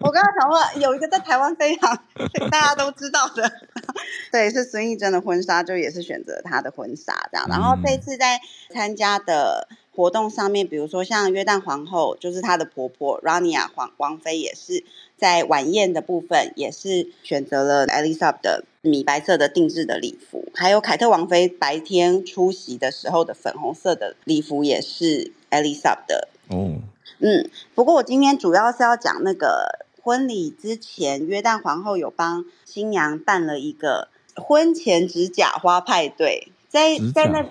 [0.00, 1.94] 我刚刚想问，有一个在台湾非常
[2.50, 3.52] 大家都知道的，
[4.32, 7.46] 对，是孙艺珍的婚纱，就也是选择她的婚纱这样。
[7.48, 8.40] 然后这次在
[8.72, 14.82] 参加的活动上面，比如说像约旦皇后，就是她的婆婆 Rania 皇王妃，也是
[15.18, 26.28] 在晚宴的部分，也是选择了 Elisab 的米白色的定制的礼服，还有凯特王妃白天出席的时候的粉红色的礼服，也是 Elisab 的。
[26.48, 26.80] 哦，
[27.18, 37.44] 嗯，不过我今天主要是要讲那个婚礼之前，约旦皇后有帮新娘办了一个婚前指甲花派对，在在那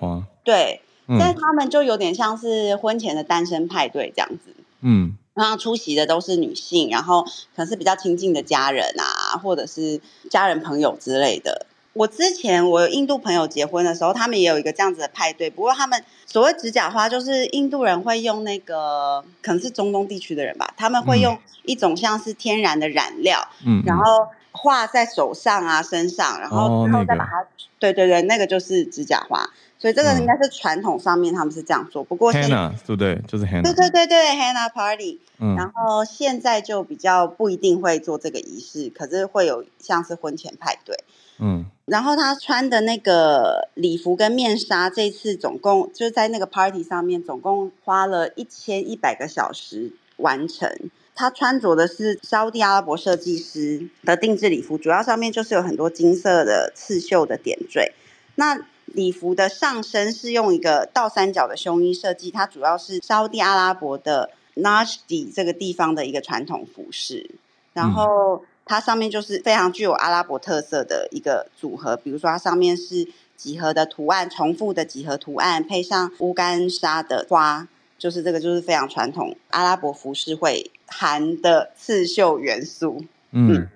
[0.43, 11.65] 对，但他们就有点像是婚前的单身派对这样子，嗯，然后出席的都是女性，然后可能是比较亲近的家人啊，或者是家人朋友之类的。
[11.93, 15.49] 我之前我有印度朋友结婚的时候，他们也有一个这样子的派对。
[15.49, 27.47] 不过他们所谓指甲花，就是印度人会用那个，可能是中东地区的人吧，他们会用一种像是天然的染料，嗯，然后画在手上啊、身上，然后之后再把它，哦那个、
[27.79, 29.49] 对对对，那个就是指甲花。
[29.81, 32.03] 所以这个应该是传统上面他们是这样做。
[32.03, 33.17] 不过，Hanna 对不对？
[33.25, 35.19] 就是 Hanna，对对对对，Hanna Party。
[35.39, 35.55] 嗯。
[35.55, 41.01] 然后现在就比较不一定会做这个仪式，可是会有像是婚前派对。
[41.41, 50.69] 嗯，然后他穿的那个礼服跟面纱，这次总共就是在那个 party 上面，总共花了一千一百个小时完成。
[51.15, 57.93] 他穿着的是沙地阿拉伯设计师的定制礼服，主要上面就是有很多金色的刺绣的点缀。
[58.35, 67.31] 那礼服的上身是用一个倒三角的胸衣设计，它主要是沙地阿拉伯的 Najdi 这个地方的一个传统服饰，
[67.73, 68.43] 然后。
[68.69, 77.67] 嗯它上面就是非常具有阿拉伯特色的一个组合，比如说它上面是几何的图案，重复的几何图案，配上乌干纱的花，
[77.97, 83.03] 就是这个就是非常传统阿拉伯服饰会含的刺绣元素。
[83.31, 83.69] 嗯，嗯，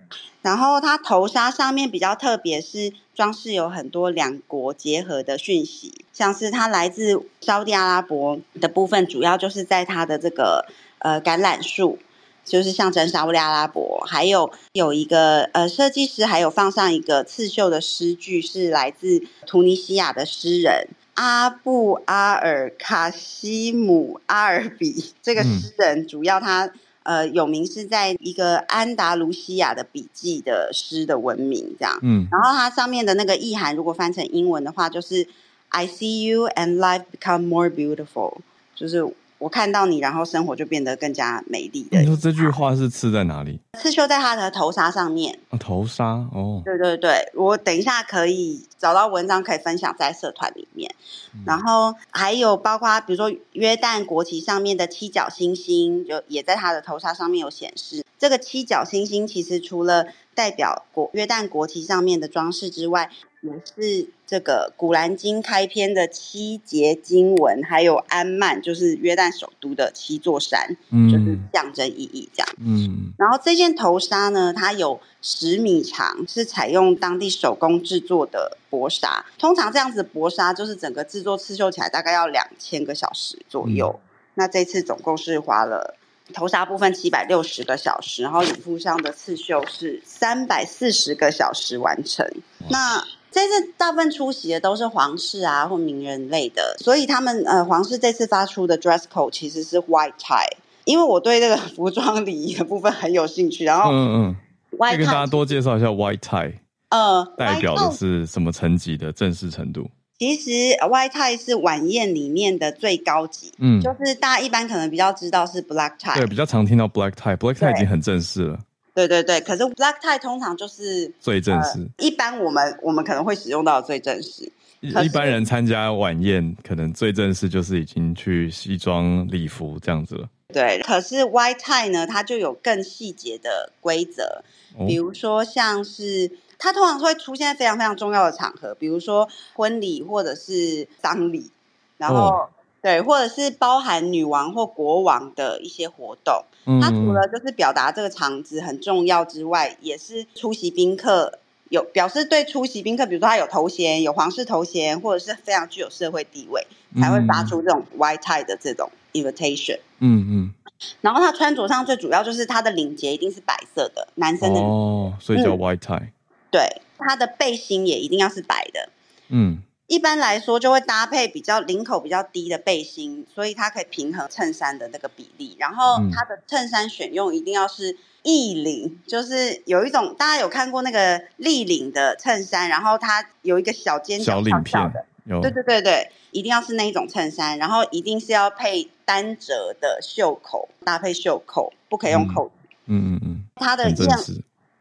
[0.44, 10.68] 然后它头纱上面比较特别，是装饰有很多两国结合的讯息，像是它来自沙地阿拉伯的部分，主要就是在它的这个
[11.00, 11.98] 呃橄榄树。
[12.46, 25.14] 就是象征沙乌地阿拉伯，还有有一个呃设计师，还有放上一个刺绣的诗句，是来自突尼西亚的诗人阿布阿尔卡西姆阿尔比。
[25.22, 26.70] 这个诗人主要他
[27.04, 31.98] 呃有名是在一个安达卢西亚的笔记的诗的文明，这样。
[32.02, 35.28] 嗯，然后它上面的那个意涵，如果翻成英文的话，就是
[35.70, 38.40] I see you and life become more beautiful，
[38.76, 39.08] 就是。
[39.44, 42.00] 我看到你，然后生活就变得更加美丽的。
[42.00, 43.60] 你说这句话是刺在哪里？
[43.78, 45.38] 刺绣在他的头纱上面。
[45.50, 46.62] 啊，头纱哦。
[46.64, 50.90] 对对对，我等一下可以找到文章可以分享在社团里面。
[51.34, 58.06] 嗯、然后还有包括比如说约旦国旗上面的七角星星，就也在他的头纱上面有显示。
[58.18, 63.10] 这个七角星星其实除了代表国约旦国旗上面的装饰之外，
[63.44, 72.56] 也是这个古兰经开篇的七节经文，还有安曼，就是约旦首都的七座山，嗯，就是象征意义这样。
[72.60, 79.26] 嗯，然后这件头纱呢，它有十米长，是采用当地手工制作的薄纱。
[79.38, 84.00] 通常这样子薄纱，就是整个制作刺绣起来大概要两千个小时左右。
[84.02, 85.98] 嗯，那这次总共是花了。
[86.34, 92.26] 头纱部分七百六十个小时，然后礼服上的刺绣是三百四十个小时完成。
[92.70, 93.04] 那
[93.34, 100.46] 这次大部分出席的都是皇室啊或名人类的，所以他们呃皇室这次发出的 dress code 其实是 white tie。
[100.86, 104.36] 因为我对这个服装礼仪的部分很有兴趣，然后嗯嗯，
[104.78, 106.54] 可以跟大家多介绍一下 white tie，
[106.90, 109.90] 呃，代表的是什么层级的正式程度？
[110.20, 118.60] 其实 white tie 是晚宴里面的最高级，嗯，就是大家一般可能比较知道是 black tie，对，比较常听到 black tie，black tie 已经很正式了，
[118.94, 119.42] 对对对。
[119.42, 124.52] 可是 black tie 通常就是最正式，呃、一般我们我们可能会使用到的最正式。
[124.82, 130.30] 一般人参加晚宴，可能最正式就是已经去西装礼服这样子了。
[130.50, 134.44] 对，可是 white tie 呢，它就有更细节的规则，
[134.88, 136.32] 比如说像是。
[136.60, 141.52] 它通常会出现在非常非常重要的场合，比如说婚礼或者是丧礼，
[141.98, 142.50] 然后、哦、
[142.84, 146.44] 对，或者是包含女王或国王的一些活动。
[146.66, 156.68] 嗯、它除了就是表达这个场子很重要之外，也是出席宾客有表示对出席宾客，比如说他有头衔，有皇室头衔，或者是非常具有社会地位，
[157.00, 159.80] 才会发出这种 white tie 的这种 invitation。
[160.00, 160.54] 嗯嗯。
[161.00, 166.00] 然后他穿着上最主要就是他的领结一定是白色的，男生的哦，所以叫 white tie。
[166.00, 166.12] 嗯、
[166.52, 168.90] 对，他的背心也一定要是白的。
[169.30, 175.56] 嗯，一般来说就会搭配比较领口比较低的背心，所以它可以平衡衬衫的那个比例。
[175.60, 185.06] 然后它的衬衫选用一定要是立领，就是有一种大家有看过那个立领的衬衫，然后它有一个小尖角小领片的。
[185.26, 192.52] 有对对对对，一定要是那一种衬衫，然后一定是要配单折的袖口，搭配袖口，不可以用扣子。
[192.88, 194.20] 嗯嗯嗯，它的样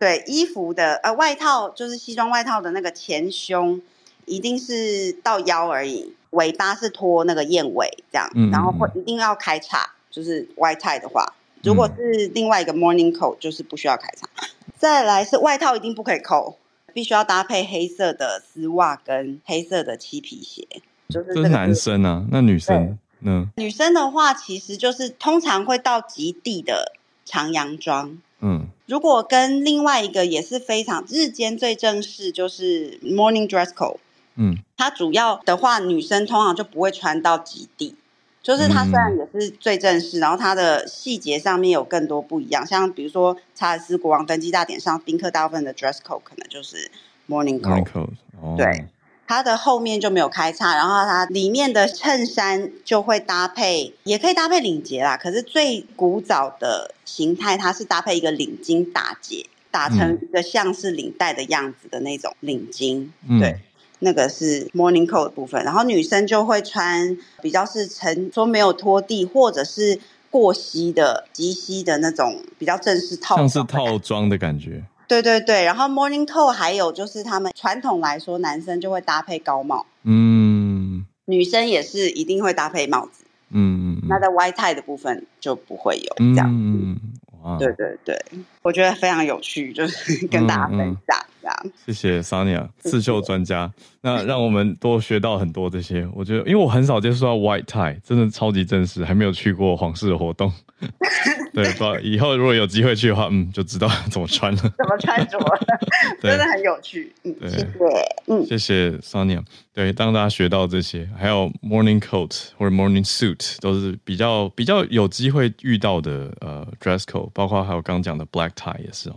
[0.00, 3.80] 对衣服的呃外套，就是西装外套的那个前胸
[4.26, 14.28] 一定是到腰而已，尾巴是拖那个燕尾这样，然后会一定要开叉，就是 white tie 的话，如果是另外一个 morning coat 就是不需要开叉。
[14.40, 14.48] 嗯、
[14.78, 16.58] 再来是外套一定不可以扣。
[16.94, 20.68] 必须要搭配黑色的丝袜跟黑色的漆皮鞋，
[21.08, 22.26] 就是这，这是男生啊。
[22.30, 23.48] 那女生呢？
[23.56, 26.92] 女生的话，其实就是通常会到极地的
[27.24, 28.18] 长洋装。
[28.40, 33.96] 嗯，如果跟另外一个也是非常日间最正式，就是 morning dress code。
[34.36, 37.96] 嗯，它主要的话，女生通常就不会穿到极地。
[38.42, 46.90] 就是它虽然也是最正式，嗯、然后它的细节上面有更多不一样，像比如说查尔斯国王登基大典上，宾客大部分的 dress code 可能就是
[47.28, 48.08] morning coat，, coat、
[48.40, 48.86] 哦、对，
[49.28, 55.16] 它的后面就没有开叉，然后它里面的衬衫就会搭配，也可以搭配领结啦。
[55.16, 63.60] 可是最古早的形态，它是搭配一个领巾打结，打成一个像是领带的样子的那种领巾，嗯、对。
[64.04, 74.82] 那个是 morning coat 的部分，然后女生就会穿比较是成说没有拖地或者是过膝的及膝的那种比较正式套装，像是套装的感觉。
[75.06, 86.98] 对对对，然后 morning coat 还有就是他们传统来说，男生就会搭配高帽，嗯，女生也是一定会搭配帽子，嗯，那在 white tie 的部分就不会有这样，嗯，
[87.58, 88.20] 对对对，
[88.62, 91.16] 我觉得非常有趣，就是跟大家分享。
[91.18, 91.28] 嗯。
[91.28, 91.31] 嗯
[91.86, 96.06] 谢谢 Sonia 刺绣专家，那让我们多学到很多这些。
[96.14, 100.52] 我觉得，因为我很少接触到 white tie，真的超级正式，还没有去过皇室的活动。
[101.54, 105.38] 对，不，以后如果有机会去的话，嗯，就知道怎么穿了，怎么穿着，
[106.20, 107.12] 真的很有趣。
[107.24, 107.68] 嗯，对，谢谢，
[108.26, 109.40] 嗯，谢谢 Sonia。
[109.74, 119.16] 对，当大家学到这些，还有 morning coat 或者 morning suit，都是比较比较有机会遇到的呃 dress code，包括还有刚刚讲的 black tie 也是哦。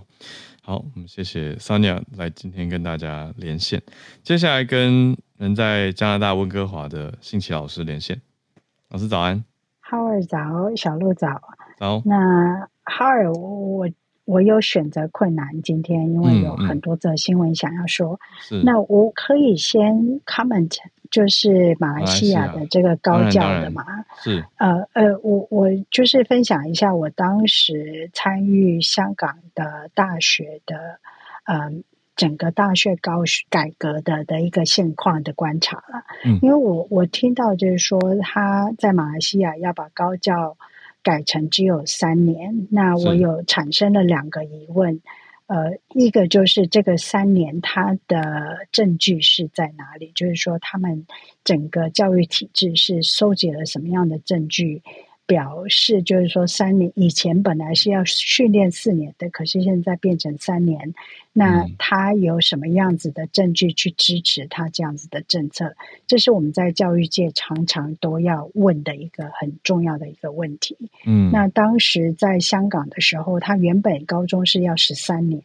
[0.68, 3.80] 好，我们谢谢 Sonia 来今天跟大家连线。
[4.24, 8.20] 接下来跟人在加拿大温哥华的信奇老师连线。
[8.90, 9.46] 老师早安
[9.88, 11.40] ，Howard 早，小鹿早。
[11.78, 12.02] 早。
[12.04, 13.88] 那 Howard，我
[14.24, 18.20] 我有选择困难，今天因为有很多则新闻想要说。
[18.50, 20.76] 嗯嗯、那我可以先 comment。
[21.16, 23.86] 就是马来西亚的这个高教的嘛，
[24.22, 31.00] 是呃呃，我我就是分享一下我当时参与香港的大学的，
[31.46, 31.72] 嗯、呃，
[32.18, 36.04] 整个大学高改革的的一个现况的观察了。
[36.26, 40.58] 嗯，因为我我听到就是说他在马来西亚要把高教
[41.02, 45.00] 改成只有三年，那我有产生了两个疑问。
[45.48, 50.12] 呃，一个就是这个三年，他的证据是在哪里？
[50.16, 51.06] 就是说，他们
[51.44, 54.82] 整个教育体制是收集了什么样的证据？
[55.28, 60.94] 表示就是说，三年以前本来是要训练四年的，可是现在变成三年。
[61.38, 65.76] 那他有什么样子的证据去支持他这样子的政策？
[66.08, 70.78] 这是我们在教育界常常都要问的一个很重要的一个问题。
[71.06, 75.42] 嗯，那当时在香港的时候，他原本高中是要十三年，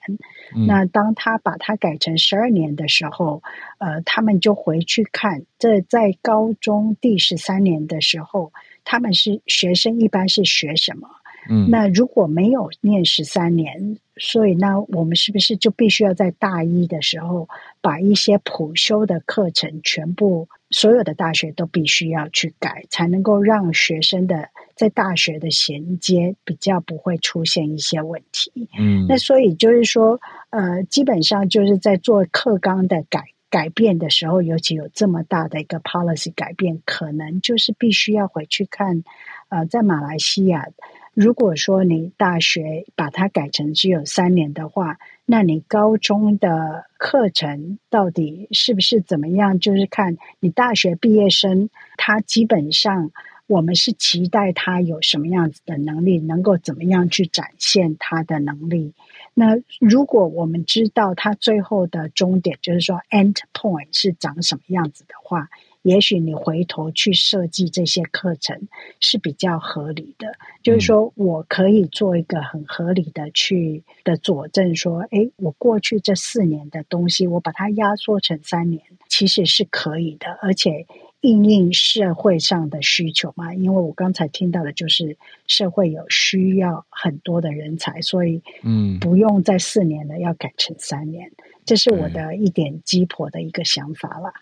[0.55, 3.43] 嗯，那当他把它改成十二年的时候，
[3.79, 8.53] 呃，他们就回去看，这在高中第十三年的时候。
[8.91, 11.09] 他们是学生，一般是学什么？
[11.49, 17.49] 嗯，那如果没有念十三年，所以那我们是不是就必须要在大一的时候
[17.81, 28.69] 把一些普修的课程全部所有的大学都必须要去改，才能够让学生的在大学的衔接比较不会出现一些问题？
[28.77, 30.21] 嗯，那所以就是说，
[30.51, 33.23] 呃，基本上就是在做课纲的改。
[33.51, 39.03] 改变的时候，尤其有这么大的一个 policy 改变，可能就是必须要回去看。
[39.49, 40.69] 呃，在马来西亚，
[41.13, 49.59] 如果说你大学把它改成只有三年的话，那你高中的课程到底是不是怎么样？
[49.59, 53.11] 就是看你大学毕业生，他基本上
[53.49, 58.95] 我们是期待他有什么样子的能力，能够怎么样去展现他的能力。
[59.41, 65.49] 那如果我们知道它最后的终点，就是说 end point 是长什么样子的话，
[65.81, 68.69] 也许你回头去设计这些课程
[69.01, 70.35] 是比较合理的。
[70.63, 80.87] 就是说我可以做一个很合理的去的佐证，说，诶，我过去这四年的东西，我把它压缩成三年，其实是可以的，而且。
[81.21, 85.17] 应应社会上的需求嘛，因为我刚才听到的就是
[85.47, 91.31] 社会有需要很多的人才，所以嗯，不用在四年了，要改成三年，
[91.65, 94.33] 这是我的一点鸡婆的一个想法啦。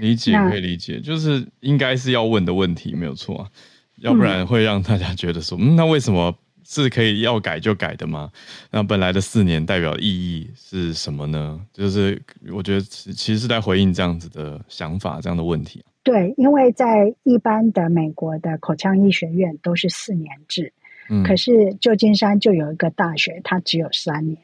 [0.00, 3.50] 理解 可以理解，就是应该是要问的问题没有错啊，
[3.98, 6.36] 要不然会让大家觉得说，嗯，那为什么？
[6.62, 8.30] 是可以要改就改的吗？
[8.70, 11.60] 那本来的四年代表的意义是什么呢？
[11.72, 15.82] 就是我觉得其实是在回应这样子的想法，这样的问题。
[16.02, 20.72] 对，因为在一般的美国的口腔医学院都是四年制，
[21.08, 24.38] 嗯，可是旧金山就有一个大学，它只有三年。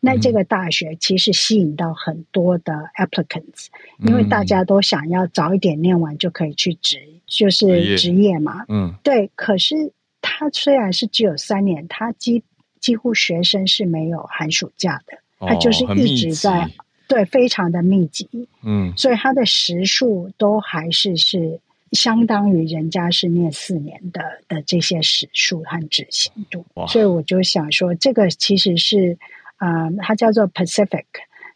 [0.00, 3.66] 那这个大学其实吸引到很多的 applicants，
[4.00, 8.64] 嗯，因为大家都想要早一点念完就可以去职，就是职业嘛。
[8.68, 9.92] 嗯，对，可是。
[10.20, 12.42] 它虽然是只有三年，它几
[12.80, 16.70] 几乎学生是没有寒暑假的，它就是一直在、哦、
[17.08, 18.28] 对，非常的密集，
[18.62, 21.58] 嗯，所以它的时数都还是是
[21.92, 29.18] 相当于人家是念四年的的这些时数和执行度，所以我就想说，这个其实是
[29.56, 31.06] 啊、呃，它叫做 Pacific，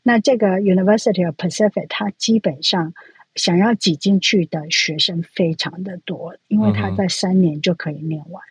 [0.03, 2.95] 那这个 University of Pacific，它基本上
[3.35, 8.43] 想要挤进去的学生非常的多，因为它在三年就可以念完。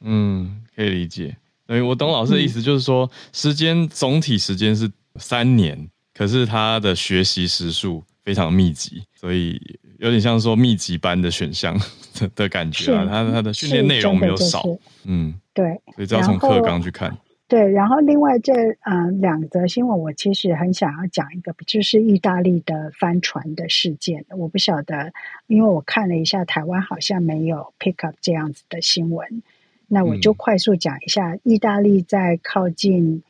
[0.00, 1.36] 嗯，可以理解。
[1.66, 5.88] 所以我懂老师的意思，就是说，时间总体时间是三年，
[6.20, 9.58] 可是他的学习时数非常密集，所以
[9.98, 11.74] 有点像说密集班的选项
[12.36, 13.06] 的感觉啊。
[13.06, 14.62] 他他的训练内容没有少，
[15.06, 17.16] 嗯，对，所以就要从课纲去看。
[17.48, 24.26] 对，然后另外这嗯、呃、两则新闻，我其实很想要讲一个，就是意大利的帆船的事件。
[24.36, 25.14] 我不晓得，
[25.46, 29.42] 因为我看了一下，台湾好像没有 pick up 这样子的新闻。
[29.88, 33.22] 那我就快速讲一下，嗯、意大利在靠近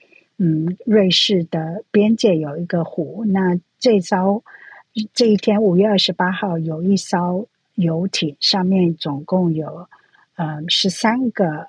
[0.43, 3.26] 嗯瑞士的边界有一个湖。
[3.26, 4.43] 那这艘
[5.12, 9.86] 这一天五月二十八号有一艘游艇，上面总共有
[10.36, 11.68] 嗯十三个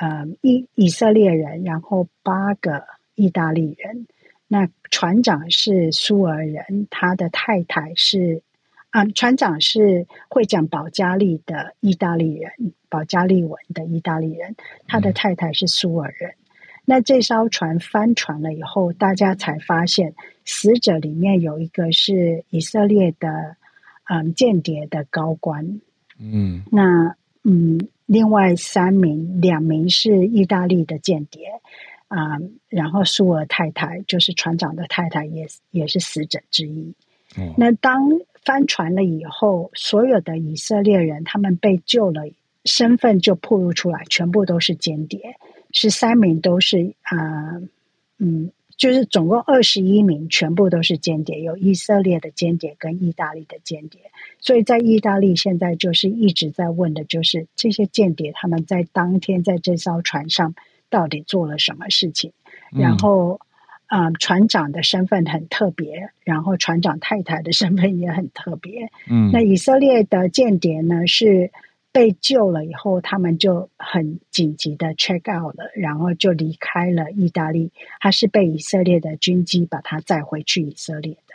[0.00, 4.06] 嗯以以色列人，然后八个意大利人。
[4.48, 8.42] 那船长是苏俄人，他的太太是。
[8.90, 12.52] 啊，船长是会讲保加利的意大利人，
[12.88, 14.54] 保加利文的意大利人，
[14.86, 16.30] 他的太太是苏尔人。
[16.30, 16.43] 嗯。
[16.84, 20.14] 那这艘船翻船了以后，大家才发现
[20.44, 23.56] 死者里面有一个是以色列的
[24.04, 25.80] 嗯间谍的高官。
[26.18, 31.48] 嗯，那嗯，另外三名，两名是意大利的间谍
[32.08, 35.46] 啊，嗯，然后苏尔太太就是船长的太太也，也
[35.82, 36.94] 也是死者之一。
[37.36, 38.10] 嗯，那当。
[38.44, 42.24] 翻船了以后，所有的以色列人他们被救了，
[42.66, 45.34] 身份就暴露出来，全部都是间谍。
[45.74, 47.62] 十三名都是啊、呃，
[48.18, 54.00] 嗯，就是总共二十一名，全部都是间谍，有以色列的间谍跟意大利的间谍。
[54.40, 60.54] 所以在意大利现在就是一直在问的，就是这些间谍他们在当天在这艘船上
[60.88, 62.32] 到底做了什么事情，
[62.72, 63.38] 嗯、然后。
[63.86, 68.90] 啊、呃，船长的身份很特别，然后船长太太的身份也很特别。
[69.08, 71.52] 嗯，那以色列的间谍呢，是
[71.94, 77.70] 被救了以后，他们就很紧急的 check out 了，然后就离开了意大利。
[78.00, 81.34] 他是被以色列的军机把他载回去以色列的。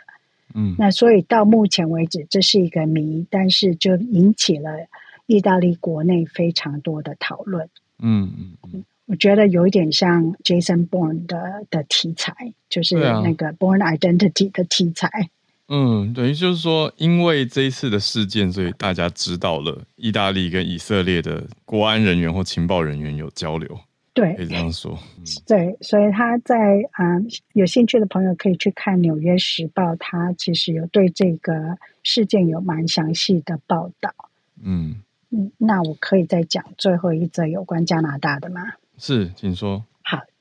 [0.54, 4.86] 嗯，那所以到目前为止，这是一个谜，但是就引起了
[5.24, 7.66] 意大利国内非常多的讨论。
[7.98, 8.84] 嗯嗯嗯。
[9.06, 15.30] 我觉得有一点像 Jason Bourne 的的题材，就是那个 Bourne Identity 的题材。
[15.72, 23.78] 嗯，等于就是说，因为这一次的事件，所以大家知道了意大利跟以色列的国安人员或情报人员有交流。
[24.12, 24.98] 对，可以这样说。
[25.16, 26.56] 嗯、对，所以他在
[26.90, 34.12] 啊、呃，有兴趣的朋友可以去看《纽约时报》，他其实有对这个事件有蛮详细的报道。
[34.60, 34.96] 嗯
[35.30, 38.60] 嗯，那我可以再讲最后一则有关加拿大的吗？
[38.98, 39.84] 是，请说。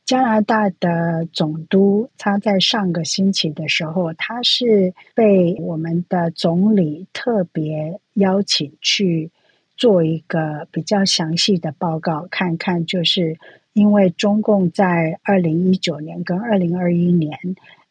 [0.09, 9.29] 加拿大的总督，他在上个星期的时候，他是被我们的总理特别邀请去
[9.77, 13.37] 做一个比较详细的报告，看看就是
[13.73, 17.37] 因为中共在二零一九年跟二零二一年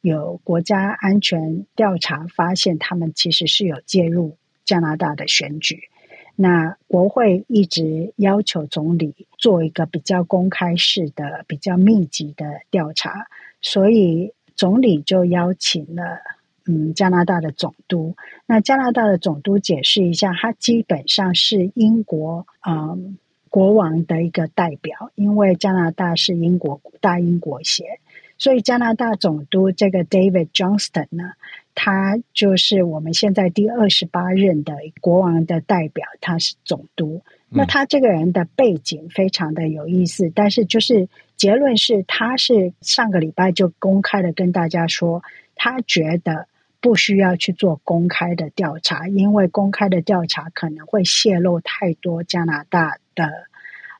[0.00, 5.88] 有国家安全调查，发现他们其实是有介入加拿大的选举。
[6.40, 13.26] 那国会一直要求总理做一个比较公开式的、比较密集的调查，
[13.60, 16.20] 所以总理就邀请了
[16.64, 18.14] 嗯加拿大的总督。
[18.46, 23.18] 那加拿大的总督解释一下，他基本上是英国嗯
[23.50, 27.98] 国王的一个代表，因为加拿大是英国大英国协，
[28.38, 31.32] 所以加拿大总督这个 David Johnston 呢，
[31.80, 37.22] 他就是我们现在第二十八任的国王的代表，他是总督。
[37.48, 45.22] 那他这个人的背景非常的有意思，但是就是结论是，他是上个礼拜就公开的跟大家说，
[45.54, 46.48] 他觉得
[46.80, 53.30] 不需要去做公开的调查，因为公开的调查可能会泄露太多加拿大的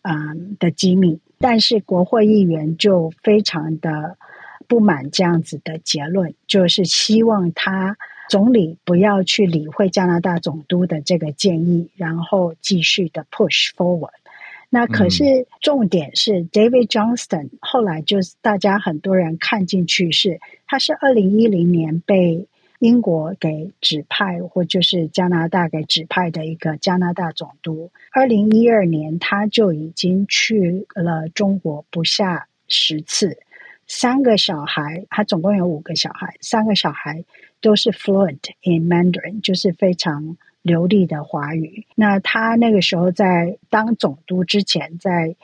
[0.03, 1.21] 嗯的机密。
[1.39, 4.19] 但是国会议员就非常的
[4.69, 7.97] 不满这样子的结论，就是希望他。
[8.31, 14.11] 总理不要去理会加拿大总督的这个建议，然后继续的 push forward。
[14.69, 22.47] 那可是重点是 David Johnston 后来就是大家很多人看进去是他是二零一零年被
[22.81, 27.91] 英国给指派或就是加拿大给指派的一个加拿大总督。
[28.13, 33.39] 二零一二年他就已经去了中国不下十次，
[33.89, 37.25] 三个小孩，他总共有五个小孩，三个小孩。
[37.61, 41.85] 都是 fluent in Mandarin，就是非常流利的华语。
[41.97, 45.35] 那他那个时候在当总督之前，在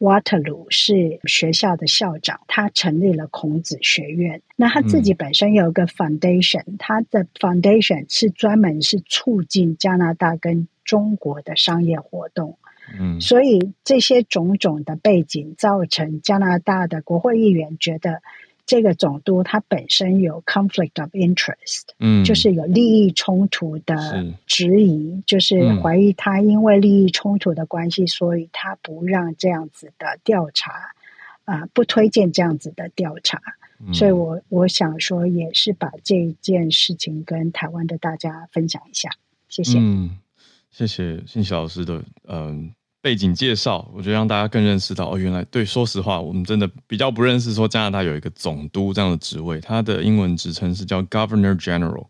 [0.00, 4.42] Waterloo 是学校的校长，他成立了孔子学院。
[4.56, 12.58] 那他自己本身有一个 foundation，嗯，他的 foundation 是专门是促进加拿大跟中国的商业活动。
[12.98, 18.22] 嗯，所以这些种种的背景，造成加拿大的国会议员觉得。
[18.66, 30.70] 这个总督他本身有 conflict of interest，嗯，就是有利益冲突的质疑，是就是怀疑他因为利益冲突的关系，嗯、所以他不让这样子的调查，
[31.46, 33.40] 啊、呃，不推荐这样子的调查。
[33.84, 39.10] 嗯、所以我我想说，也是把这件事情跟台湾的大家分享一下。
[39.48, 40.16] 谢谢，嗯，
[40.70, 42.72] 谢谢信息老师的，嗯。
[43.02, 52.06] 背景介绍，我觉得让大家更认识到哦，原来对，说实话，我们真的比较不认识说加拿大有一个总督这样的职位，他的英文职称是叫 Governor General。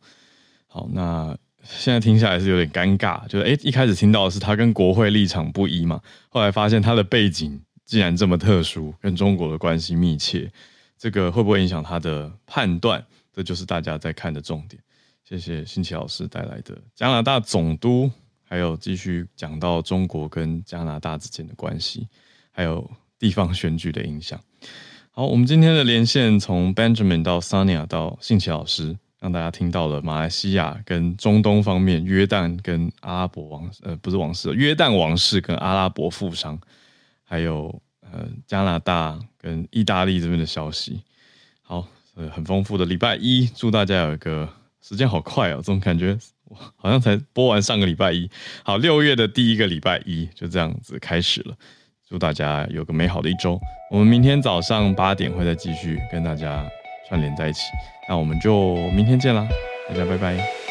[0.66, 10.50] 好，那现在听下来是有点尴尬，就是诶，一开始听到的是他跟国会立场不一嘛，后来发现他的背景竟然这么特殊，跟中国的关系密切，
[10.98, 13.04] 这个会不会影响他的判断？
[13.32, 14.82] 这就是大家在看的重点。
[15.24, 18.10] 谢谢信琪老师带来的加拿大总督。
[18.50, 22.08] 还有继续讲到中国跟加拿大之间的关系，
[22.50, 24.40] 还有地方选举的影响。
[25.12, 36.60] 好，我们今天的连线从 Benjamin 到 Sonia 到信奇老师，让大家听到了马来西亚跟中东方面约旦跟阿拉伯王呃不是王室约旦王室跟阿拉伯富商，
[37.22, 41.00] 还有呃加拿大跟意大利这边的消息。
[41.62, 41.86] 好，
[42.16, 44.48] 呃很丰富的礼拜一，祝大家有一个
[44.80, 46.18] 时间好快哦，这种感觉。
[46.76, 48.28] 好像才播完上个礼拜一，
[48.64, 51.54] 好，六月的第一个礼拜一就这样子开始了。
[52.08, 53.58] 祝大家有个美好的一周。
[53.90, 56.68] 我们明天早上八点会再继续跟大家
[57.08, 57.60] 串联在一起，
[58.08, 59.46] 那我们就明天见啦，
[59.88, 60.69] 大家拜拜。